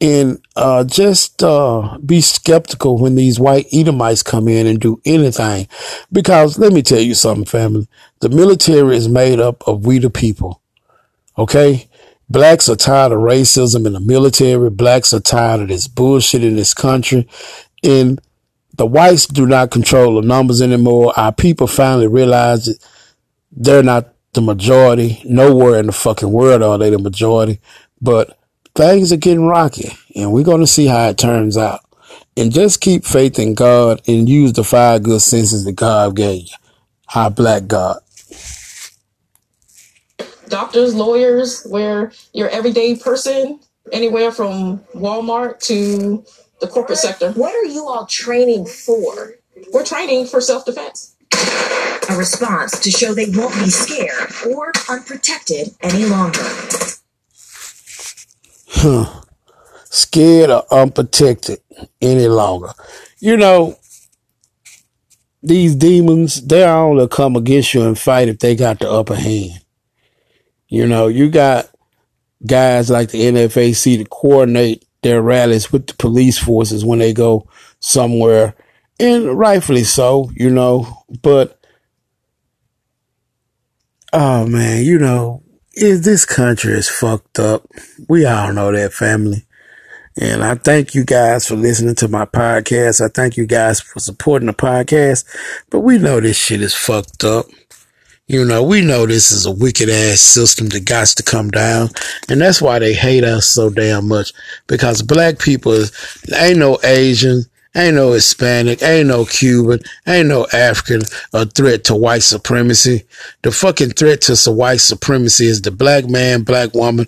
and 0.03 0.45
uh, 0.57 0.83
just 0.83 1.45
uh, 1.45 1.97
be 2.05 2.21
skeptical 2.21 2.99
when 2.99 3.15
these 3.15 3.39
white 3.39 3.69
Edomites 3.73 4.25
come 4.25 4.49
in 4.49 4.67
and 4.67 4.81
do 4.81 5.01
anything. 5.05 5.69
Because 6.11 6.59
let 6.59 6.73
me 6.73 6.83
tell 6.83 6.99
you 6.99 7.15
something, 7.15 7.45
family. 7.45 7.87
The 8.19 8.29
military 8.29 8.97
is 8.97 9.09
made 9.09 9.39
up 9.39 9.63
of 9.67 9.87
we 9.87 10.01
the 10.01 10.11
people. 10.11 10.61
Okay? 11.39 11.89
Blacks 12.29 12.69
are 12.69 12.75
tired 12.75 13.13
of 13.13 13.21
racism 13.21 13.87
in 13.87 13.93
the 13.93 14.01
military. 14.01 14.71
Blacks 14.71 15.15
are 15.15 15.21
tired 15.21 15.61
of 15.61 15.69
this 15.69 15.87
bullshit 15.87 16.43
in 16.43 16.57
this 16.57 16.75
country. 16.75 17.29
And 17.85 18.21
the 18.75 18.87
whites 18.87 19.27
do 19.27 19.47
not 19.47 19.71
control 19.71 20.21
the 20.21 20.27
numbers 20.27 20.61
anymore. 20.61 21.13
Our 21.17 21.33
people 21.33 21.69
finally 21.69 22.09
realize 22.09 22.65
that 22.65 22.85
they're 23.53 23.85
not 23.85 24.13
the 24.33 24.41
majority. 24.41 25.23
Nowhere 25.25 25.79
in 25.79 25.87
the 25.87 25.93
fucking 25.93 26.33
world 26.33 26.63
are 26.63 26.77
they 26.77 26.91
the 26.91 26.99
majority. 26.99 27.61
But 28.01 28.37
things 28.75 29.13
are 29.13 29.17
getting 29.19 29.47
rocky 29.47 29.93
and 30.17 30.33
we're 30.33 30.45
going 30.45 30.61
to 30.61 30.67
see 30.67 30.87
how 30.87 31.09
it 31.09 31.19
turns 31.19 31.57
out. 31.57 31.81
And 32.37 32.53
just 32.53 32.81
keep 32.81 33.05
faith 33.05 33.39
in 33.39 33.55
God 33.55 34.03
and 34.09 34.29
use 34.29 34.55
the 34.55 34.65
five 34.65 35.03
good 35.03 35.23
senses 35.23 35.65
that 35.65 35.73
God 35.75 36.17
gave 36.17 36.43
you. 36.45 36.57
Our 37.15 37.31
black 37.31 37.67
God. 37.67 37.99
Doctors, 40.49 40.95
lawyers, 40.95 41.65
where 41.65 42.13
your 42.33 42.49
everyday 42.51 42.97
person, 42.97 43.61
anywhere 43.93 44.33
from 44.33 44.81
Walmart 44.95 45.61
to 45.67 46.25
the 46.61 46.69
corporate 46.69 46.99
sector. 46.99 47.33
What 47.33 47.55
are 47.55 47.67
you 47.67 47.87
all 47.89 48.07
training 48.07 48.67
for? 48.67 49.35
We're 49.73 49.85
training 49.85 50.27
for 50.27 50.41
self 50.41 50.65
defense. 50.67 51.17
A 52.11 52.17
response 52.17 52.81
to 52.81 52.91
show 52.91 53.15
they 53.15 53.31
won't 53.31 53.55
be 53.55 53.71
scared 53.71 54.31
or 54.49 54.73
unprotected 54.91 55.71
any 55.83 56.05
longer 56.07 56.41
huh, 56.43 56.92
Hmm. 58.85 59.05
scared 59.85 60.51
or 60.51 60.65
unprotected 60.73 61.61
any 62.01 62.27
longer. 62.27 62.71
You 63.21 63.37
know, 63.37 63.77
these 65.41 65.77
demons, 65.77 66.43
they're 66.45 66.75
only 66.75 67.07
come 67.07 67.37
against 67.37 67.75
you 67.75 67.83
and 67.83 67.97
fight 67.97 68.29
if 68.29 68.41
they 68.41 68.57
got 68.57 68.81
the 68.81 68.91
upper 68.91 69.15
hand. 69.15 69.61
You 70.67 70.89
know, 70.89 71.07
you 71.07 71.31
got 71.31 71.71
guys 72.45 72.91
like 72.91 73.11
the 73.11 73.21
NFAC 73.21 73.99
to 73.99 74.05
coordinate 74.07 74.85
their 75.03 75.23
rallies 75.23 75.71
with 75.71 75.87
the 75.87 75.95
police 75.95 76.39
forces 76.39 76.85
when 76.85 76.99
they 76.99 77.13
go 77.13 77.49
somewhere, 77.79 78.57
and 78.99 79.39
rightfully 79.39 79.85
so, 79.85 80.29
you 80.35 80.51
know, 80.51 81.05
but 81.23 81.57
oh 84.13 84.45
man, 84.47 84.85
you 84.85 84.99
know, 84.99 85.42
is 85.75 86.03
this 86.03 86.25
country 86.25 86.73
is 86.75 86.89
fucked 86.89 87.39
up. 87.39 87.67
We 88.09 88.27
all 88.27 88.53
know 88.53 88.73
that 88.73 88.93
family. 88.93 89.45
And 90.21 90.45
I 90.45 90.57
thank 90.57 90.95
you 90.95 91.05
guys 91.05 91.47
for 91.47 91.55
listening 91.57 91.95
to 91.97 92.09
my 92.09 92.27
podcast. 92.27 93.03
I 93.03 93.09
thank 93.09 93.37
you 93.37 93.47
guys 93.47 93.81
for 93.81 93.99
supporting 93.99 94.47
the 94.47 94.53
podcast. 94.53 95.25
But 95.71 95.81
we 95.81 95.99
know 95.99 96.21
this 96.21 96.37
shit 96.37 96.61
is 96.61 96.75
fucked 96.75 97.25
up. 97.25 97.47
You 98.27 98.45
know, 98.45 98.63
we 98.63 98.83
know 98.83 99.07
this 99.07 99.33
is 99.33 99.47
a 99.47 99.51
wicked 99.51 99.89
ass 99.89 100.21
system 100.21 100.69
that 100.69 100.85
got 100.85 101.09
to 101.09 101.23
come 101.23 101.51
down. 101.51 101.89
And 102.29 102.41
that's 102.41 102.63
why 102.63 102.79
they 102.79 102.93
hate 102.93 103.25
us 103.25 103.47
so 103.47 103.71
damn 103.71 104.07
much. 104.09 104.33
Because 104.67 105.03
black 105.03 105.39
people 105.39 105.85
ain't 106.37 106.59
no 106.59 106.79
Asian, 106.85 107.45
Ain't 107.75 107.95
no 107.95 108.13
Hispanic, 108.13 108.83
ain't 108.83 109.09
no 109.09 109.25
Cuban, 109.25 109.81
ain't 110.07 110.29
no 110.29 110.47
African 110.53 111.03
a 111.33 111.47
threat 111.47 111.85
to 111.85 111.95
white 111.95 112.23
supremacy. 112.23 113.05
The 113.43 113.51
fucking 113.51 113.93
threat 113.93 114.21
to 114.23 114.53
white 114.53 114.81
supremacy 114.81 115.47
is 115.47 115.63
the 115.63 115.71
black 115.71 116.07
man, 116.07 116.43
black 116.43 116.75
woman, 116.75 117.07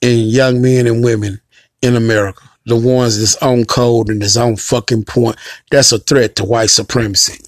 and 0.00 0.30
young 0.30 0.62
men 0.62 0.86
and 0.86 1.04
women 1.04 1.40
in 1.82 1.96
America. 1.96 2.42
The 2.64 2.76
ones 2.76 3.18
that's 3.18 3.36
on 3.42 3.66
code 3.66 4.08
and 4.08 4.22
that's 4.22 4.38
on 4.38 4.56
fucking 4.56 5.04
point. 5.04 5.36
That's 5.70 5.92
a 5.92 5.98
threat 5.98 6.36
to 6.36 6.44
white 6.44 6.70
supremacy. 6.70 7.44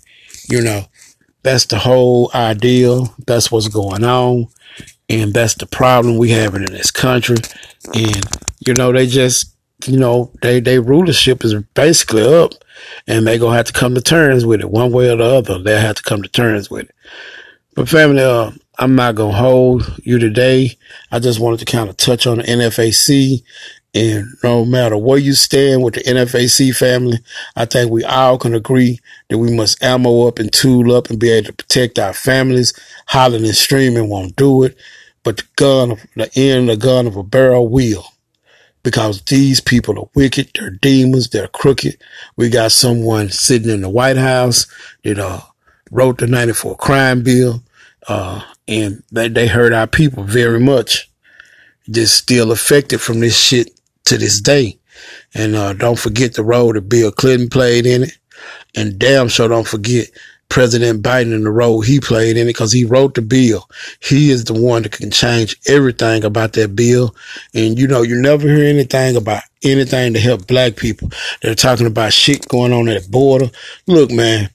You 0.50 0.62
know, 0.62 0.84
that's 1.42 1.64
the 1.64 1.78
whole 1.78 2.30
ideal. 2.34 3.14
That's 3.26 3.50
what's 3.50 3.68
going 3.68 4.04
on. 4.04 4.48
And 5.08 5.32
that's 5.32 5.54
the 5.54 5.66
problem 5.66 6.18
we 6.18 6.30
having 6.30 6.64
in 6.64 6.72
this 6.72 6.90
country. 6.90 7.38
And, 7.94 8.24
you 8.60 8.74
know, 8.74 8.92
they 8.92 9.06
just 9.06 9.54
you 9.86 9.98
know, 9.98 10.32
they, 10.42 10.60
they 10.60 10.78
rulership 10.78 11.44
is 11.44 11.54
basically 11.74 12.22
up 12.22 12.52
and 13.06 13.26
they 13.26 13.38
gonna 13.38 13.56
have 13.56 13.66
to 13.66 13.72
come 13.72 13.94
to 13.94 14.00
terms 14.00 14.44
with 14.46 14.60
it 14.60 14.70
one 14.70 14.92
way 14.92 15.10
or 15.10 15.16
the 15.16 15.24
other. 15.24 15.58
They'll 15.58 15.80
have 15.80 15.96
to 15.96 16.02
come 16.02 16.22
to 16.22 16.28
terms 16.28 16.70
with 16.70 16.86
it. 16.88 16.94
But 17.74 17.88
family, 17.88 18.22
uh, 18.22 18.50
I'm 18.78 18.96
not 18.96 19.14
gonna 19.14 19.36
hold 19.36 20.00
you 20.04 20.18
today. 20.18 20.76
I 21.12 21.20
just 21.20 21.40
wanted 21.40 21.60
to 21.60 21.66
kind 21.66 21.88
of 21.88 21.96
touch 21.96 22.26
on 22.26 22.38
the 22.38 22.44
NFAC 22.44 23.42
And 23.94 24.26
no 24.44 24.64
matter 24.64 24.96
where 24.96 25.18
you 25.18 25.34
stand 25.34 25.82
with 25.82 25.94
the 25.94 26.02
NFAC 26.02 26.76
family, 26.76 27.18
I 27.56 27.64
think 27.64 27.90
we 27.90 28.04
all 28.04 28.38
can 28.38 28.54
agree 28.54 29.00
that 29.28 29.38
we 29.38 29.52
must 29.54 29.82
ammo 29.82 30.28
up 30.28 30.38
and 30.38 30.52
tool 30.52 30.92
up 30.92 31.10
and 31.10 31.18
be 31.18 31.30
able 31.30 31.48
to 31.48 31.52
protect 31.54 31.98
our 31.98 32.12
families. 32.12 32.72
Hollering 33.06 33.44
and 33.44 33.54
streaming 33.54 34.08
won't 34.08 34.36
do 34.36 34.64
it, 34.64 34.76
but 35.24 35.38
the 35.38 35.44
gun, 35.56 35.96
the 36.16 36.30
end 36.36 36.68
the 36.68 36.76
gun 36.76 37.06
of 37.06 37.16
a 37.16 37.22
barrel 37.24 37.68
will. 37.68 38.04
Because 38.88 39.20
these 39.20 39.60
people 39.60 39.98
are 39.98 40.08
wicked, 40.14 40.52
they're 40.54 40.70
demons, 40.70 41.28
they're 41.28 41.48
crooked. 41.48 41.98
We 42.36 42.48
got 42.48 42.72
someone 42.72 43.28
sitting 43.28 43.68
in 43.68 43.82
the 43.82 43.90
White 43.90 44.16
House 44.16 44.66
that 45.04 45.18
uh, 45.18 45.40
wrote 45.90 46.16
the 46.16 46.26
94 46.26 46.74
crime 46.78 47.22
bill, 47.22 47.62
uh, 48.08 48.40
and 48.66 49.02
they, 49.12 49.28
they 49.28 49.46
hurt 49.46 49.74
our 49.74 49.86
people 49.86 50.22
very 50.22 50.58
much. 50.58 51.10
Just 51.90 52.16
still 52.16 52.50
affected 52.50 53.02
from 53.02 53.20
this 53.20 53.38
shit 53.38 53.78
to 54.06 54.16
this 54.16 54.40
day. 54.40 54.78
And 55.34 55.54
uh, 55.54 55.74
don't 55.74 55.98
forget 55.98 56.32
the 56.32 56.42
role 56.42 56.72
that 56.72 56.88
Bill 56.88 57.12
Clinton 57.12 57.50
played 57.50 57.84
in 57.84 58.04
it. 58.04 58.16
And 58.74 58.98
damn 58.98 59.28
sure 59.28 59.48
don't 59.48 59.68
forget 59.68 60.06
President 60.48 61.02
Biden 61.02 61.34
and 61.34 61.44
the 61.44 61.50
role 61.50 61.80
he 61.80 62.00
played 62.00 62.36
in 62.36 62.44
it 62.44 62.50
because 62.50 62.72
he 62.72 62.84
wrote 62.84 63.14
the 63.14 63.22
bill. 63.22 63.68
He 64.00 64.30
is 64.30 64.44
the 64.44 64.54
one 64.54 64.82
that 64.82 64.92
can 64.92 65.10
change 65.10 65.56
everything 65.66 66.24
about 66.24 66.54
that 66.54 66.74
bill. 66.74 67.14
And 67.54 67.78
you 67.78 67.86
know, 67.86 68.02
you 68.02 68.20
never 68.20 68.48
hear 68.48 68.64
anything 68.64 69.16
about 69.16 69.42
anything 69.62 70.14
to 70.14 70.20
help 70.20 70.46
black 70.46 70.76
people. 70.76 71.10
They're 71.42 71.54
talking 71.54 71.86
about 71.86 72.12
shit 72.12 72.48
going 72.48 72.72
on 72.72 72.88
at 72.88 73.02
the 73.02 73.08
border. 73.10 73.50
Look, 73.86 74.10
man, 74.10 74.50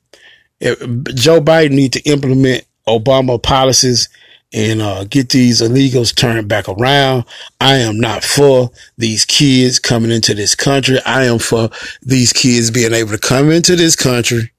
Joe 0.62 1.42
Biden 1.42 1.72
need 1.72 1.94
to 1.94 2.10
implement 2.10 2.66
Obama 2.88 3.42
policies 3.42 4.10
and 4.54 4.82
uh, 4.82 5.04
get 5.06 5.30
these 5.30 5.62
illegals 5.62 6.16
turned 6.16 6.48
back 6.48 6.70
around. 6.70 7.26
I 7.60 7.78
am 7.78 8.00
not 8.00 8.24
for 8.24 8.72
these 8.98 9.26
kids 9.26 9.80
coming 9.80 10.12
into 10.12 10.36
this 10.36 10.54
country. 10.54 11.00
I 11.06 11.26
am 11.26 11.40
for 11.40 11.70
these 12.02 12.32
kids 12.32 12.70
being 12.70 12.94
able 12.94 13.12
to 13.12 13.18
come 13.18 13.52
into 13.52 13.76
this 13.76 13.96
country 13.96 14.53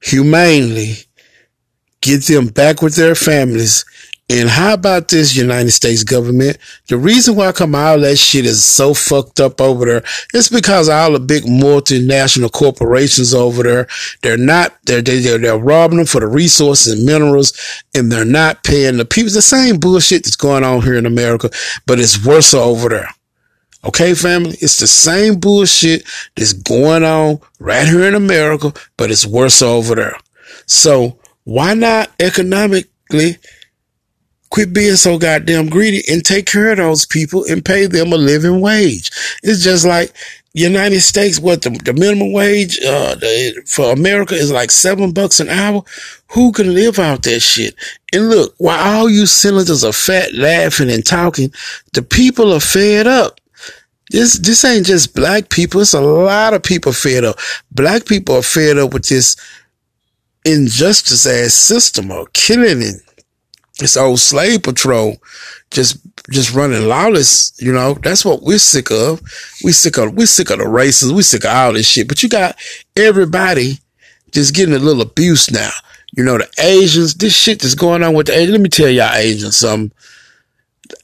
humanely, 0.00 0.96
get 2.00 2.24
them 2.24 2.48
back 2.48 2.82
with 2.82 2.96
their 2.96 3.14
families. 3.14 3.84
And 4.28 4.48
how 4.48 4.74
about 4.74 5.06
this 5.06 5.36
United 5.36 5.70
States 5.70 6.02
government? 6.02 6.58
The 6.88 6.96
reason 6.96 7.36
why 7.36 7.52
come 7.52 7.76
all 7.76 8.00
that 8.00 8.16
shit 8.16 8.44
is 8.44 8.64
so 8.64 8.92
fucked 8.92 9.38
up 9.38 9.60
over 9.60 9.84
there 9.84 10.02
is 10.34 10.48
because 10.48 10.88
all 10.88 11.12
the 11.12 11.20
big 11.20 11.44
multinational 11.44 12.50
corporations 12.50 13.32
over 13.32 13.62
there, 13.62 13.86
they're 14.22 14.36
not, 14.36 14.76
they're, 14.84 15.00
they're, 15.00 15.38
they're 15.38 15.56
robbing 15.56 15.98
them 15.98 16.06
for 16.06 16.20
the 16.20 16.26
resources 16.26 16.92
and 16.94 17.06
minerals 17.06 17.52
and 17.94 18.10
they're 18.10 18.24
not 18.24 18.64
paying 18.64 18.96
the 18.96 19.04
people. 19.04 19.32
the 19.32 19.42
same 19.42 19.78
bullshit 19.78 20.24
that's 20.24 20.34
going 20.34 20.64
on 20.64 20.82
here 20.82 20.96
in 20.96 21.06
America, 21.06 21.48
but 21.86 22.00
it's 22.00 22.24
worse 22.24 22.52
over 22.52 22.88
there. 22.88 23.08
Okay, 23.84 24.14
family? 24.14 24.56
It's 24.60 24.78
the 24.78 24.86
same 24.86 25.38
bullshit 25.38 26.04
that's 26.34 26.52
going 26.52 27.04
on 27.04 27.40
right 27.60 27.86
here 27.86 28.08
in 28.08 28.14
America, 28.14 28.72
but 28.96 29.10
it's 29.10 29.26
worse 29.26 29.62
over 29.62 29.94
there. 29.94 30.16
So 30.66 31.18
why 31.44 31.74
not 31.74 32.10
economically 32.18 33.38
quit 34.50 34.72
being 34.72 34.96
so 34.96 35.18
goddamn 35.18 35.68
greedy 35.68 36.02
and 36.10 36.24
take 36.24 36.46
care 36.46 36.72
of 36.72 36.78
those 36.78 37.06
people 37.06 37.44
and 37.48 37.64
pay 37.64 37.86
them 37.86 38.12
a 38.12 38.16
living 38.16 38.60
wage? 38.60 39.10
It's 39.44 39.62
just 39.62 39.86
like 39.86 40.12
United 40.54 41.02
States, 41.02 41.38
what 41.38 41.62
the, 41.62 41.70
the 41.84 41.92
minimum 41.92 42.32
wage 42.32 42.80
uh, 42.80 43.14
the, 43.14 43.62
for 43.66 43.92
America 43.92 44.34
is 44.34 44.50
like 44.50 44.70
seven 44.70 45.12
bucks 45.12 45.38
an 45.38 45.50
hour. 45.50 45.82
Who 46.28 46.50
can 46.50 46.74
live 46.74 46.98
out 46.98 47.24
that 47.24 47.40
shit? 47.40 47.74
And 48.12 48.30
look, 48.30 48.54
while 48.56 49.00
all 49.00 49.10
you 49.10 49.26
senators 49.26 49.84
are 49.84 49.92
fat, 49.92 50.32
laughing, 50.32 50.90
and 50.90 51.04
talking, 51.04 51.52
the 51.92 52.02
people 52.02 52.54
are 52.54 52.60
fed 52.60 53.06
up. 53.06 53.38
This 54.10 54.38
this 54.38 54.64
ain't 54.64 54.86
just 54.86 55.14
black 55.14 55.48
people. 55.48 55.80
It's 55.80 55.94
a 55.94 56.00
lot 56.00 56.54
of 56.54 56.62
people 56.62 56.92
fed 56.92 57.24
up. 57.24 57.38
Black 57.72 58.06
people 58.06 58.36
are 58.36 58.42
fed 58.42 58.78
up 58.78 58.92
with 58.92 59.08
this 59.08 59.36
injustice 60.44 61.26
ass 61.26 61.54
system 61.54 62.12
of 62.12 62.32
killing 62.32 62.82
and 62.82 63.00
this 63.78 63.96
old 63.96 64.18
slave 64.18 64.62
patrol 64.62 65.16
just 65.70 65.98
just 66.30 66.54
running 66.54 66.88
lawless, 66.88 67.52
you 67.60 67.72
know, 67.72 67.94
that's 67.94 68.24
what 68.24 68.42
we're 68.42 68.58
sick 68.58 68.90
of. 68.90 69.20
We 69.64 69.72
sick 69.72 69.98
of 69.98 70.14
we 70.14 70.26
sick 70.26 70.50
of 70.50 70.58
the 70.58 70.68
races, 70.68 71.12
we 71.12 71.22
sick 71.22 71.44
of 71.44 71.50
all 71.50 71.72
this 71.72 71.88
shit. 71.88 72.08
But 72.08 72.22
you 72.22 72.28
got 72.28 72.56
everybody 72.96 73.78
just 74.32 74.54
getting 74.54 74.74
a 74.74 74.78
little 74.78 75.02
abuse 75.02 75.50
now. 75.50 75.70
You 76.16 76.24
know, 76.24 76.38
the 76.38 76.48
Asians, 76.58 77.14
this 77.14 77.36
shit 77.36 77.60
that's 77.60 77.74
going 77.74 78.02
on 78.02 78.14
with 78.14 78.28
the 78.28 78.34
Asians. 78.34 78.52
Let 78.52 78.60
me 78.60 78.68
tell 78.68 78.88
y'all 78.88 79.14
Asians 79.14 79.56
something. 79.56 79.92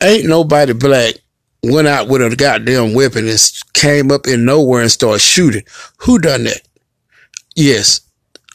Ain't 0.01 0.27
nobody 0.27 0.73
black 0.73 1.15
went 1.63 1.89
out 1.89 2.09
with 2.09 2.23
a 2.23 2.37
goddamn 2.37 2.95
weapon 2.95 3.29
and 3.29 3.53
came 3.73 4.11
up 4.11 4.27
in 4.27 4.45
nowhere 4.45 4.83
and 4.83 4.91
started 4.91 5.21
shooting. 5.21 5.63
Who 5.99 6.19
done 6.19 6.45
that? 6.45 6.63
Yes, 7.55 8.01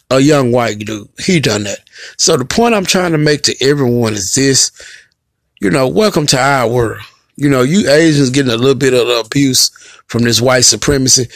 a 0.09 0.19
young 0.19 0.51
white 0.51 0.79
dude. 0.79 1.07
He 1.19 1.39
done 1.39 1.63
that. 1.63 1.79
So 2.17 2.35
the 2.37 2.45
point 2.45 2.75
I'm 2.75 2.85
trying 2.85 3.13
to 3.13 3.17
make 3.17 3.43
to 3.43 3.55
everyone 3.61 4.13
is 4.13 4.33
this, 4.35 4.71
you 5.61 5.69
know, 5.69 5.87
welcome 5.87 6.27
to 6.27 6.37
our 6.37 6.69
world. 6.69 7.01
You 7.35 7.49
know, 7.49 7.61
you 7.61 7.89
Asians 7.89 8.31
getting 8.31 8.51
a 8.51 8.57
little 8.57 8.75
bit 8.75 8.93
of 8.93 9.25
abuse 9.25 9.69
from 10.07 10.23
this 10.23 10.41
white 10.41 10.65
supremacy 10.65 11.27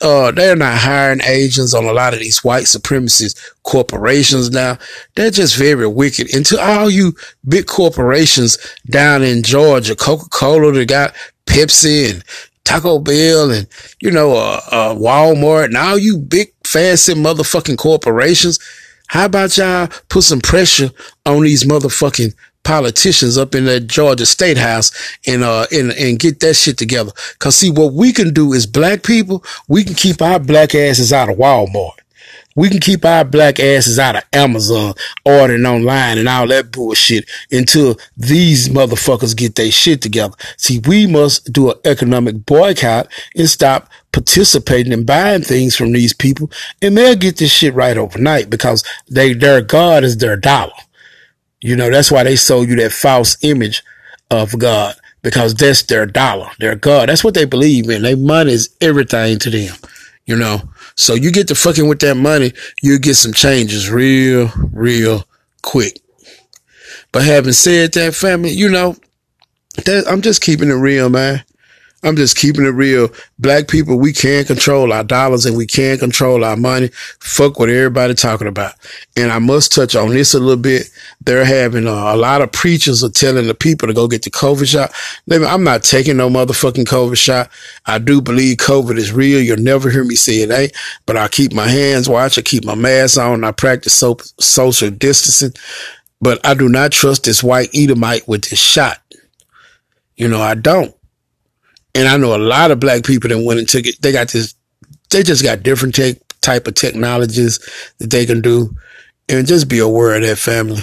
uh, 0.00 0.30
they're 0.30 0.56
not 0.56 0.78
hiring 0.78 1.22
agents 1.22 1.74
on 1.74 1.84
a 1.84 1.92
lot 1.92 2.12
of 2.12 2.20
these 2.20 2.44
white 2.44 2.64
supremacist 2.64 3.38
corporations 3.62 4.50
now. 4.50 4.78
They're 5.14 5.30
just 5.30 5.56
very 5.56 5.86
wicked. 5.86 6.34
And 6.34 6.44
to 6.46 6.60
all 6.60 6.90
you 6.90 7.14
big 7.48 7.66
corporations 7.66 8.58
down 8.90 9.22
in 9.22 9.42
Georgia, 9.42 9.96
Coca-Cola, 9.96 10.72
they 10.72 10.84
got 10.84 11.14
Pepsi 11.46 12.10
and 12.10 12.24
Taco 12.64 12.98
Bell 12.98 13.50
and, 13.50 13.66
you 14.00 14.10
know, 14.10 14.32
uh, 14.32 14.60
uh, 14.70 14.94
Walmart 14.94 15.66
and 15.66 15.76
all 15.76 15.98
you 15.98 16.18
big 16.18 16.52
fancy 16.64 17.14
motherfucking 17.14 17.78
corporations. 17.78 18.58
How 19.08 19.26
about 19.26 19.56
y'all 19.56 19.88
put 20.08 20.24
some 20.24 20.40
pressure 20.40 20.90
on 21.24 21.42
these 21.42 21.64
motherfucking 21.64 22.34
politicians 22.66 23.38
up 23.38 23.54
in 23.54 23.64
that 23.66 23.86
Georgia 23.86 24.26
State 24.26 24.58
House 24.58 24.90
and 25.24 25.44
uh 25.44 25.66
and 25.70 25.92
and 25.92 26.18
get 26.18 26.40
that 26.40 26.54
shit 26.54 26.76
together. 26.76 27.12
Cause 27.38 27.54
see 27.54 27.70
what 27.70 27.92
we 27.92 28.12
can 28.12 28.34
do 28.34 28.52
is 28.52 28.66
black 28.66 29.04
people, 29.04 29.44
we 29.68 29.84
can 29.84 29.94
keep 29.94 30.20
our 30.20 30.40
black 30.40 30.74
asses 30.74 31.12
out 31.12 31.28
of 31.28 31.36
Walmart. 31.36 32.00
We 32.56 32.70
can 32.70 32.80
keep 32.80 33.04
our 33.04 33.24
black 33.24 33.60
asses 33.60 33.98
out 33.98 34.16
of 34.16 34.24
Amazon, 34.32 34.94
ordering 35.24 35.66
online 35.66 36.18
and 36.18 36.28
all 36.28 36.48
that 36.48 36.72
bullshit 36.72 37.28
until 37.52 37.98
these 38.16 38.70
motherfuckers 38.70 39.36
get 39.36 39.54
their 39.54 39.70
shit 39.70 40.00
together. 40.00 40.34
See, 40.56 40.80
we 40.88 41.06
must 41.06 41.52
do 41.52 41.70
an 41.70 41.76
economic 41.84 42.46
boycott 42.46 43.08
and 43.36 43.48
stop 43.48 43.90
participating 44.10 44.92
and 44.92 45.06
buying 45.06 45.42
things 45.42 45.76
from 45.76 45.92
these 45.92 46.14
people 46.14 46.50
and 46.82 46.96
they'll 46.96 47.14
get 47.14 47.36
this 47.36 47.52
shit 47.52 47.74
right 47.74 47.98
overnight 47.98 48.50
because 48.50 48.82
they, 49.08 49.34
their 49.34 49.60
God 49.60 50.02
is 50.02 50.16
their 50.16 50.36
dollar. 50.36 50.72
You 51.66 51.74
know, 51.74 51.90
that's 51.90 52.12
why 52.12 52.22
they 52.22 52.36
sold 52.36 52.68
you 52.68 52.76
that 52.76 52.92
false 52.92 53.36
image 53.42 53.82
of 54.30 54.56
God 54.56 54.94
because 55.22 55.52
that's 55.52 55.82
their 55.82 56.06
dollar, 56.06 56.48
their 56.60 56.76
God. 56.76 57.08
That's 57.08 57.24
what 57.24 57.34
they 57.34 57.44
believe 57.44 57.90
in. 57.90 58.02
Their 58.02 58.16
money 58.16 58.52
is 58.52 58.68
everything 58.80 59.40
to 59.40 59.50
them, 59.50 59.74
you 60.26 60.36
know. 60.36 60.62
So 60.94 61.14
you 61.14 61.32
get 61.32 61.48
to 61.48 61.56
fucking 61.56 61.88
with 61.88 61.98
that 62.02 62.14
money, 62.14 62.52
you 62.84 63.00
get 63.00 63.16
some 63.16 63.32
changes 63.32 63.90
real, 63.90 64.52
real 64.72 65.24
quick. 65.62 65.98
But 67.10 67.24
having 67.24 67.52
said 67.52 67.94
that, 67.94 68.14
family, 68.14 68.50
you 68.50 68.68
know, 68.68 68.94
that, 69.86 70.04
I'm 70.08 70.22
just 70.22 70.42
keeping 70.42 70.70
it 70.70 70.74
real, 70.74 71.08
man. 71.08 71.42
I'm 72.02 72.14
just 72.14 72.36
keeping 72.36 72.64
it 72.66 72.70
real. 72.70 73.08
Black 73.38 73.68
people, 73.68 73.98
we 73.98 74.12
can't 74.12 74.46
control 74.46 74.92
our 74.92 75.02
dollars 75.02 75.46
and 75.46 75.56
we 75.56 75.66
can't 75.66 75.98
control 75.98 76.44
our 76.44 76.56
money. 76.56 76.90
Fuck 77.20 77.58
what 77.58 77.70
everybody 77.70 78.14
talking 78.14 78.46
about. 78.46 78.74
And 79.16 79.32
I 79.32 79.38
must 79.38 79.72
touch 79.72 79.96
on 79.96 80.10
this 80.10 80.34
a 80.34 80.38
little 80.38 80.56
bit. 80.62 80.90
They're 81.22 81.44
having 81.44 81.88
uh, 81.88 82.14
a 82.14 82.16
lot 82.16 82.42
of 82.42 82.52
preachers 82.52 83.02
are 83.02 83.10
telling 83.10 83.46
the 83.46 83.54
people 83.54 83.88
to 83.88 83.94
go 83.94 84.08
get 84.08 84.22
the 84.22 84.30
COVID 84.30 84.68
shot. 84.68 84.92
I'm 85.30 85.64
not 85.64 85.82
taking 85.82 86.18
no 86.18 86.28
motherfucking 86.28 86.84
COVID 86.84 87.16
shot. 87.16 87.50
I 87.86 87.98
do 87.98 88.20
believe 88.20 88.58
COVID 88.58 88.98
is 88.98 89.12
real. 89.12 89.40
You'll 89.40 89.56
never 89.56 89.90
hear 89.90 90.04
me 90.04 90.16
say 90.16 90.42
it 90.42 90.50
ain't, 90.50 90.72
but 91.06 91.16
I 91.16 91.28
keep 91.28 91.52
my 91.52 91.68
hands 91.68 92.08
washed. 92.08 92.38
I 92.38 92.42
keep 92.42 92.64
my 92.64 92.74
mask 92.74 93.18
on. 93.18 93.42
I 93.42 93.52
practice 93.52 93.94
so- 93.94 94.18
social 94.38 94.90
distancing, 94.90 95.52
but 96.20 96.44
I 96.46 96.54
do 96.54 96.68
not 96.68 96.92
trust 96.92 97.24
this 97.24 97.42
white 97.42 97.70
Edomite 97.74 98.28
with 98.28 98.48
this 98.48 98.58
shot. 98.58 99.00
You 100.16 100.28
know, 100.28 100.40
I 100.40 100.54
don't. 100.54 100.95
And 101.96 102.08
I 102.08 102.18
know 102.18 102.36
a 102.36 102.38
lot 102.38 102.70
of 102.70 102.78
black 102.78 103.04
people 103.04 103.30
that 103.30 103.42
went 103.42 103.58
and 103.58 103.66
took 103.66 103.86
it. 103.86 104.02
They 104.02 104.12
got 104.12 104.28
this, 104.28 104.54
they 105.08 105.22
just 105.22 105.42
got 105.42 105.62
different 105.62 105.98
type 106.42 106.66
of 106.66 106.74
technologies 106.74 107.58
that 107.96 108.10
they 108.10 108.26
can 108.26 108.42
do. 108.42 108.76
And 109.30 109.46
just 109.46 109.66
be 109.66 109.78
aware 109.78 110.14
of 110.14 110.20
that 110.20 110.36
family. 110.36 110.82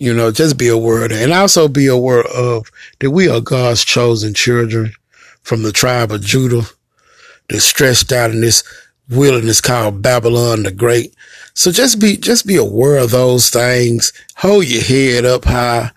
You 0.00 0.12
know, 0.12 0.32
just 0.32 0.58
be 0.58 0.66
aware 0.66 1.04
of 1.04 1.10
that. 1.10 1.22
And 1.22 1.32
also 1.32 1.68
be 1.68 1.86
aware 1.86 2.24
of 2.24 2.72
that 2.98 3.12
we 3.12 3.28
are 3.28 3.40
God's 3.40 3.84
chosen 3.84 4.34
children 4.34 4.92
from 5.42 5.62
the 5.62 5.70
tribe 5.70 6.10
of 6.10 6.22
Judah. 6.22 6.62
They're 7.48 7.60
stretched 7.60 8.10
out 8.10 8.32
in 8.32 8.40
this 8.40 8.64
wilderness 9.08 9.60
called 9.60 10.02
Babylon 10.02 10.64
the 10.64 10.72
Great. 10.72 11.14
So 11.54 11.70
just 11.70 12.00
be, 12.00 12.16
just 12.16 12.48
be 12.48 12.56
aware 12.56 12.96
of 12.96 13.12
those 13.12 13.48
things. 13.48 14.12
Hold 14.38 14.66
your 14.66 14.82
head 14.82 15.24
up 15.24 15.44
high 15.44 15.92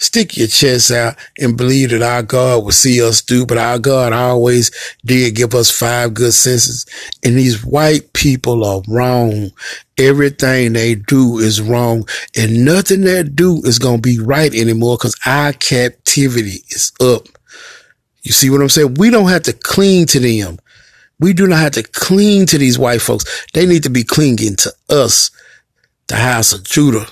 Stick 0.00 0.36
your 0.36 0.46
chest 0.46 0.92
out 0.92 1.16
and 1.40 1.56
believe 1.56 1.90
that 1.90 2.02
our 2.02 2.22
God 2.22 2.64
will 2.64 2.70
see 2.70 3.02
us 3.02 3.20
through, 3.20 3.46
but 3.46 3.58
our 3.58 3.80
God 3.80 4.12
always 4.12 4.70
did 5.04 5.34
give 5.34 5.56
us 5.56 5.76
five 5.76 6.14
good 6.14 6.32
senses. 6.32 6.86
And 7.24 7.36
these 7.36 7.64
white 7.64 8.12
people 8.12 8.64
are 8.64 8.80
wrong. 8.86 9.50
Everything 9.98 10.72
they 10.72 10.94
do 10.94 11.38
is 11.38 11.60
wrong 11.60 12.08
and 12.36 12.64
nothing 12.64 13.00
they 13.00 13.24
do 13.24 13.60
is 13.64 13.80
going 13.80 14.00
to 14.00 14.08
be 14.08 14.20
right 14.20 14.54
anymore 14.54 14.96
because 14.96 15.16
our 15.26 15.52
captivity 15.52 16.62
is 16.70 16.92
up. 17.00 17.26
You 18.22 18.30
see 18.30 18.50
what 18.50 18.60
I'm 18.60 18.68
saying? 18.68 18.94
We 18.94 19.10
don't 19.10 19.30
have 19.30 19.42
to 19.44 19.52
cling 19.52 20.06
to 20.06 20.20
them. 20.20 20.60
We 21.18 21.32
do 21.32 21.48
not 21.48 21.58
have 21.58 21.72
to 21.72 21.82
cling 21.82 22.46
to 22.46 22.58
these 22.58 22.78
white 22.78 23.02
folks. 23.02 23.46
They 23.52 23.66
need 23.66 23.82
to 23.82 23.90
be 23.90 24.04
clinging 24.04 24.54
to 24.56 24.72
us, 24.88 25.32
the 26.06 26.16
house 26.16 26.52
of 26.52 26.62
Judah. 26.62 27.08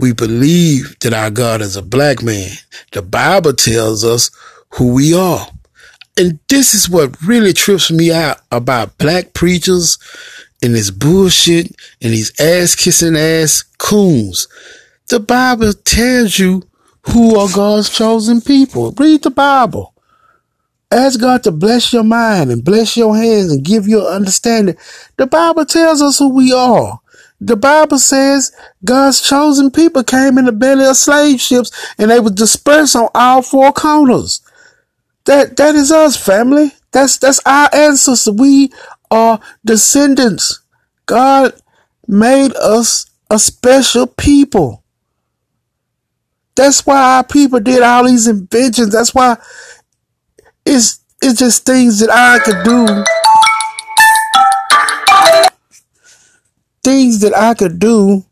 We 0.00 0.14
believe 0.14 0.98
that 1.00 1.12
our 1.12 1.30
God 1.30 1.60
is 1.60 1.76
a 1.76 1.82
black 1.82 2.22
man. 2.22 2.52
The 2.92 3.02
Bible 3.02 3.52
tells 3.52 4.02
us 4.02 4.30
who 4.70 4.94
we 4.94 5.14
are. 5.14 5.46
And 6.16 6.38
this 6.48 6.72
is 6.72 6.88
what 6.88 7.20
really 7.20 7.52
trips 7.52 7.90
me 7.90 8.10
out 8.10 8.38
about 8.50 8.96
black 8.96 9.34
preachers 9.34 9.98
and 10.62 10.74
this 10.74 10.90
bullshit 10.90 11.66
and 12.00 12.12
these 12.14 12.32
ass 12.40 12.74
kissing 12.74 13.14
ass 13.14 13.62
coons. 13.76 14.48
The 15.10 15.20
Bible 15.20 15.74
tells 15.74 16.38
you 16.38 16.62
who 17.08 17.38
are 17.38 17.48
God's 17.54 17.90
chosen 17.90 18.40
people. 18.40 18.92
Read 18.92 19.22
the 19.22 19.30
Bible. 19.30 19.92
Ask 20.90 21.20
God 21.20 21.42
to 21.42 21.52
bless 21.52 21.92
your 21.92 22.04
mind 22.04 22.50
and 22.50 22.64
bless 22.64 22.96
your 22.96 23.14
hands 23.14 23.52
and 23.52 23.64
give 23.64 23.86
you 23.86 24.00
understanding. 24.00 24.76
The 25.18 25.26
Bible 25.26 25.66
tells 25.66 26.00
us 26.00 26.18
who 26.18 26.34
we 26.34 26.54
are. 26.54 27.00
The 27.40 27.56
Bible 27.56 27.98
says 27.98 28.52
God's 28.84 29.20
chosen 29.20 29.70
people 29.70 30.04
came 30.04 30.36
in 30.36 30.44
the 30.44 30.52
belly 30.52 30.86
of 30.86 30.96
slave 30.96 31.40
ships 31.40 31.70
and 31.98 32.10
they 32.10 32.20
were 32.20 32.30
dispersed 32.30 32.96
on 32.96 33.08
all 33.14 33.42
four 33.42 33.72
corners. 33.72 34.42
That 35.24 35.56
that 35.56 35.74
is 35.74 35.90
us, 35.90 36.16
family. 36.16 36.72
That's 36.92 37.16
that's 37.18 37.40
our 37.46 37.68
ancestors. 37.72 38.34
We 38.34 38.72
are 39.10 39.40
descendants. 39.64 40.60
God 41.06 41.54
made 42.06 42.54
us 42.56 43.06
a 43.30 43.38
special 43.38 44.06
people. 44.06 44.82
That's 46.56 46.84
why 46.84 47.16
our 47.16 47.24
people 47.24 47.60
did 47.60 47.82
all 47.82 48.06
these 48.06 48.26
inventions. 48.26 48.92
That's 48.92 49.14
why 49.14 49.38
it's 50.66 51.00
it's 51.22 51.38
just 51.38 51.64
things 51.64 52.00
that 52.00 52.10
I 52.10 52.38
could 52.44 52.64
do. 52.64 53.19
Things 56.82 57.20
that 57.20 57.36
I 57.36 57.54
could 57.54 57.78
do, 57.78 58.24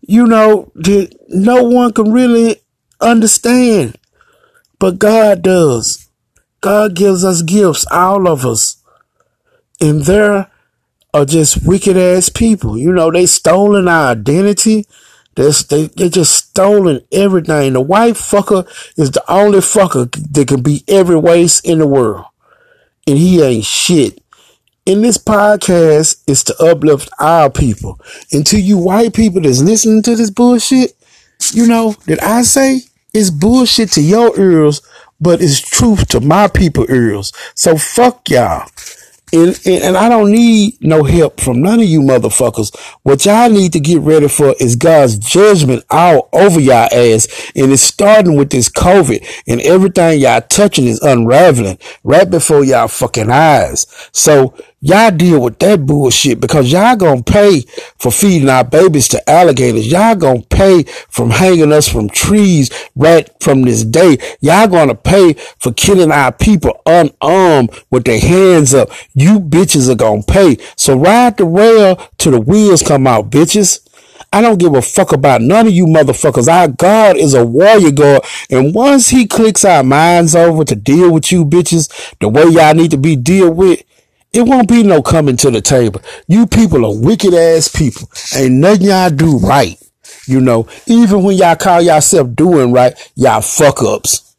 you 0.00 0.26
know, 0.26 0.72
that 0.74 1.14
no 1.28 1.64
one 1.64 1.92
can 1.92 2.12
really 2.12 2.56
understand. 3.00 3.98
But 4.78 4.98
God 4.98 5.42
does. 5.42 6.08
God 6.60 6.94
gives 6.94 7.24
us 7.24 7.42
gifts, 7.42 7.86
all 7.90 8.26
of 8.26 8.46
us. 8.46 8.82
And 9.80 10.02
there 10.02 10.50
are 11.12 11.24
just 11.24 11.66
wicked 11.66 11.96
ass 11.96 12.30
people. 12.30 12.78
You 12.78 12.92
know, 12.92 13.10
they 13.10 13.26
stolen 13.26 13.86
our 13.86 14.12
identity. 14.12 14.86
They're, 15.34 15.52
they, 15.68 15.88
they 15.88 16.08
just 16.08 16.34
stolen 16.34 17.04
everything. 17.12 17.74
The 17.74 17.80
white 17.80 18.14
fucker 18.14 18.66
is 18.96 19.10
the 19.10 19.22
only 19.30 19.58
fucker 19.58 20.10
that 20.32 20.48
can 20.48 20.62
be 20.62 20.84
every 20.88 21.16
waste 21.16 21.66
in 21.66 21.80
the 21.80 21.86
world. 21.86 22.24
And 23.06 23.18
he 23.18 23.42
ain't 23.42 23.64
shit. 23.64 24.23
And 24.86 25.02
this 25.02 25.16
podcast 25.16 26.22
is 26.26 26.44
to 26.44 26.62
uplift 26.62 27.08
our 27.18 27.50
people. 27.50 27.98
And 28.32 28.46
to 28.46 28.60
you 28.60 28.76
white 28.76 29.14
people 29.14 29.40
that's 29.40 29.62
listening 29.62 30.02
to 30.02 30.14
this 30.14 30.30
bullshit, 30.30 30.92
you 31.52 31.66
know, 31.66 31.92
that 32.06 32.22
I 32.22 32.42
say 32.42 32.80
is 33.14 33.30
bullshit 33.30 33.92
to 33.92 34.02
your 34.02 34.38
ears, 34.38 34.82
but 35.20 35.40
it's 35.40 35.60
truth 35.60 36.08
to 36.08 36.20
my 36.20 36.48
people 36.48 36.84
ears. 36.90 37.32
So 37.54 37.78
fuck 37.78 38.28
y'all. 38.28 38.68
And, 39.32 39.58
and, 39.66 39.82
and, 39.82 39.96
I 39.96 40.08
don't 40.08 40.30
need 40.30 40.76
no 40.80 41.02
help 41.02 41.40
from 41.40 41.60
none 41.60 41.80
of 41.80 41.86
you 41.86 42.00
motherfuckers. 42.00 42.72
What 43.02 43.24
y'all 43.24 43.50
need 43.50 43.72
to 43.72 43.80
get 43.80 44.00
ready 44.00 44.28
for 44.28 44.54
is 44.60 44.76
God's 44.76 45.18
judgment 45.18 45.82
all 45.90 46.28
over 46.32 46.60
y'all 46.60 46.88
ass. 46.92 47.50
And 47.56 47.72
it's 47.72 47.82
starting 47.82 48.36
with 48.36 48.50
this 48.50 48.68
COVID 48.68 49.26
and 49.48 49.60
everything 49.62 50.20
y'all 50.20 50.40
touching 50.42 50.86
is 50.86 51.02
unraveling 51.02 51.78
right 52.04 52.30
before 52.30 52.64
y'all 52.64 52.86
fucking 52.86 53.28
eyes. 53.28 53.88
So 54.12 54.54
Y'all 54.86 55.10
deal 55.10 55.40
with 55.40 55.58
that 55.60 55.86
bullshit 55.86 56.38
because 56.40 56.70
y'all 56.70 56.94
gonna 56.94 57.22
pay 57.22 57.62
for 57.98 58.12
feeding 58.12 58.50
our 58.50 58.62
babies 58.62 59.08
to 59.08 59.30
alligators. 59.30 59.90
Y'all 59.90 60.14
gonna 60.14 60.42
pay 60.42 60.82
from 60.82 61.30
hanging 61.30 61.72
us 61.72 61.88
from 61.88 62.06
trees 62.10 62.70
right 62.94 63.30
from 63.40 63.62
this 63.62 63.82
day. 63.82 64.18
Y'all 64.42 64.68
gonna 64.68 64.94
pay 64.94 65.32
for 65.58 65.72
killing 65.72 66.12
our 66.12 66.32
people 66.32 66.82
unarmed 66.84 67.70
with 67.90 68.04
their 68.04 68.20
hands 68.20 68.74
up. 68.74 68.90
You 69.14 69.40
bitches 69.40 69.88
are 69.88 69.94
gonna 69.94 70.22
pay. 70.22 70.58
So 70.76 70.98
ride 70.98 71.38
the 71.38 71.46
rail 71.46 71.96
till 72.18 72.32
the 72.32 72.40
wheels 72.40 72.82
come 72.82 73.06
out, 73.06 73.30
bitches. 73.30 73.80
I 74.34 74.42
don't 74.42 74.58
give 74.58 74.74
a 74.74 74.82
fuck 74.82 75.12
about 75.12 75.40
none 75.40 75.66
of 75.66 75.72
you 75.72 75.86
motherfuckers. 75.86 76.46
Our 76.46 76.68
God 76.68 77.16
is 77.16 77.32
a 77.32 77.46
warrior 77.46 77.90
God. 77.90 78.22
And 78.50 78.74
once 78.74 79.08
he 79.08 79.26
clicks 79.26 79.64
our 79.64 79.82
minds 79.82 80.36
over 80.36 80.62
to 80.62 80.76
deal 80.76 81.10
with 81.10 81.32
you 81.32 81.46
bitches 81.46 81.88
the 82.20 82.28
way 82.28 82.44
y'all 82.48 82.74
need 82.74 82.90
to 82.90 82.98
be 82.98 83.16
dealt 83.16 83.56
with, 83.56 83.82
it 84.34 84.42
won't 84.42 84.68
be 84.68 84.82
no 84.82 85.00
coming 85.00 85.36
to 85.38 85.50
the 85.50 85.60
table. 85.60 86.02
You 86.26 86.46
people 86.46 86.84
are 86.84 87.00
wicked 87.00 87.32
ass 87.32 87.68
people. 87.68 88.10
Ain't 88.34 88.54
nothing 88.54 88.88
y'all 88.88 89.08
do 89.08 89.38
right. 89.38 89.78
You 90.26 90.40
know, 90.40 90.66
even 90.86 91.22
when 91.22 91.36
y'all 91.36 91.54
call 91.54 91.80
yourself 91.80 92.34
doing 92.34 92.72
right, 92.72 92.94
y'all 93.14 93.40
fuck 93.40 93.82
ups. 93.82 94.34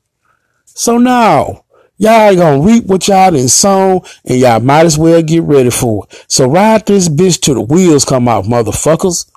So 0.66 0.98
now, 0.98 1.64
y'all 1.98 2.36
gonna 2.36 2.62
reap 2.62 2.86
what 2.86 3.08
y'all 3.08 3.32
done 3.32 3.48
sown 3.48 4.02
and 4.26 4.38
y'all 4.40 4.60
might 4.60 4.86
as 4.86 4.98
well 4.98 5.22
get 5.22 5.44
ready 5.44 5.70
for 5.70 6.06
it. 6.06 6.26
So 6.28 6.50
ride 6.50 6.86
this 6.86 7.08
bitch 7.08 7.40
till 7.40 7.56
the 7.56 7.62
wheels 7.62 8.04
come 8.04 8.28
off, 8.28 8.46
motherfuckers. 8.46 9.32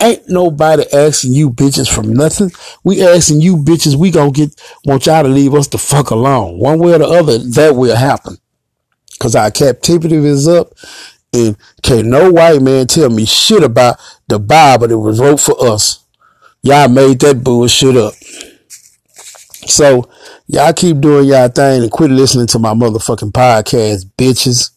Ain't 0.00 0.28
nobody 0.28 0.84
asking 0.92 1.32
you 1.32 1.50
bitches 1.50 1.92
from 1.92 2.12
nothing. 2.12 2.52
We 2.84 3.02
asking 3.02 3.40
you 3.40 3.56
bitches, 3.56 3.96
we 3.96 4.10
gonna 4.10 4.30
get, 4.30 4.54
want 4.84 5.06
y'all 5.06 5.22
to 5.24 5.28
leave 5.28 5.54
us 5.54 5.66
the 5.68 5.78
fuck 5.78 6.10
alone. 6.10 6.58
One 6.58 6.78
way 6.78 6.92
or 6.92 6.98
the 6.98 7.08
other, 7.08 7.38
that 7.38 7.74
will 7.74 7.96
happen. 7.96 8.36
Cause 9.18 9.34
our 9.34 9.50
captivity 9.50 10.16
is 10.16 10.46
up 10.46 10.74
and 11.32 11.56
can't 11.82 12.06
no 12.06 12.30
white 12.30 12.60
man 12.62 12.86
tell 12.86 13.10
me 13.10 13.24
shit 13.24 13.62
about 13.62 13.96
the 14.28 14.38
Bible 14.38 14.88
that 14.88 14.98
was 14.98 15.20
wrote 15.20 15.40
for 15.40 15.56
us. 15.66 16.04
Y'all 16.62 16.88
made 16.88 17.20
that 17.20 17.42
bullshit 17.42 17.96
up. 17.96 18.14
So 19.66 20.08
y'all 20.46 20.72
keep 20.72 21.00
doing 21.00 21.28
y'all 21.28 21.48
thing 21.48 21.82
and 21.82 21.90
quit 21.90 22.10
listening 22.10 22.46
to 22.48 22.58
my 22.58 22.74
motherfucking 22.74 23.32
podcast, 23.32 24.10
bitches. 24.18 24.70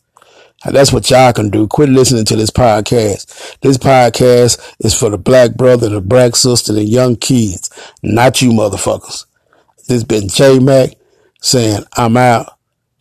That's 0.65 0.91
what 0.91 1.09
y'all 1.09 1.31
can 1.31 1.49
do. 1.49 1.67
Quit 1.67 1.89
listening 1.89 2.25
to 2.25 2.35
this 2.35 2.51
podcast. 2.51 3.59
This 3.61 3.77
podcast 3.77 4.75
is 4.79 4.97
for 4.97 5.09
the 5.09 5.17
black 5.17 5.55
brother, 5.55 5.89
the 5.89 6.01
black 6.01 6.35
sister, 6.35 6.73
the 6.73 6.83
young 6.83 7.15
kids, 7.15 7.69
not 8.03 8.41
you 8.41 8.51
motherfuckers. 8.51 9.25
This 9.87 10.03
been 10.03 10.27
J 10.27 10.59
Mac 10.59 10.91
saying 11.41 11.83
I'm 11.95 12.17
out 12.17 12.58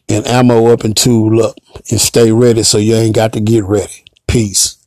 and 0.08 0.26
ammo 0.26 0.72
up 0.72 0.84
and 0.84 0.96
tool 0.96 1.42
up 1.42 1.56
and 1.90 2.00
stay 2.00 2.32
ready 2.32 2.62
so 2.62 2.78
you 2.78 2.94
ain't 2.94 3.14
got 3.14 3.32
to 3.34 3.40
get 3.40 3.64
ready. 3.64 4.04
Peace. 4.26 4.77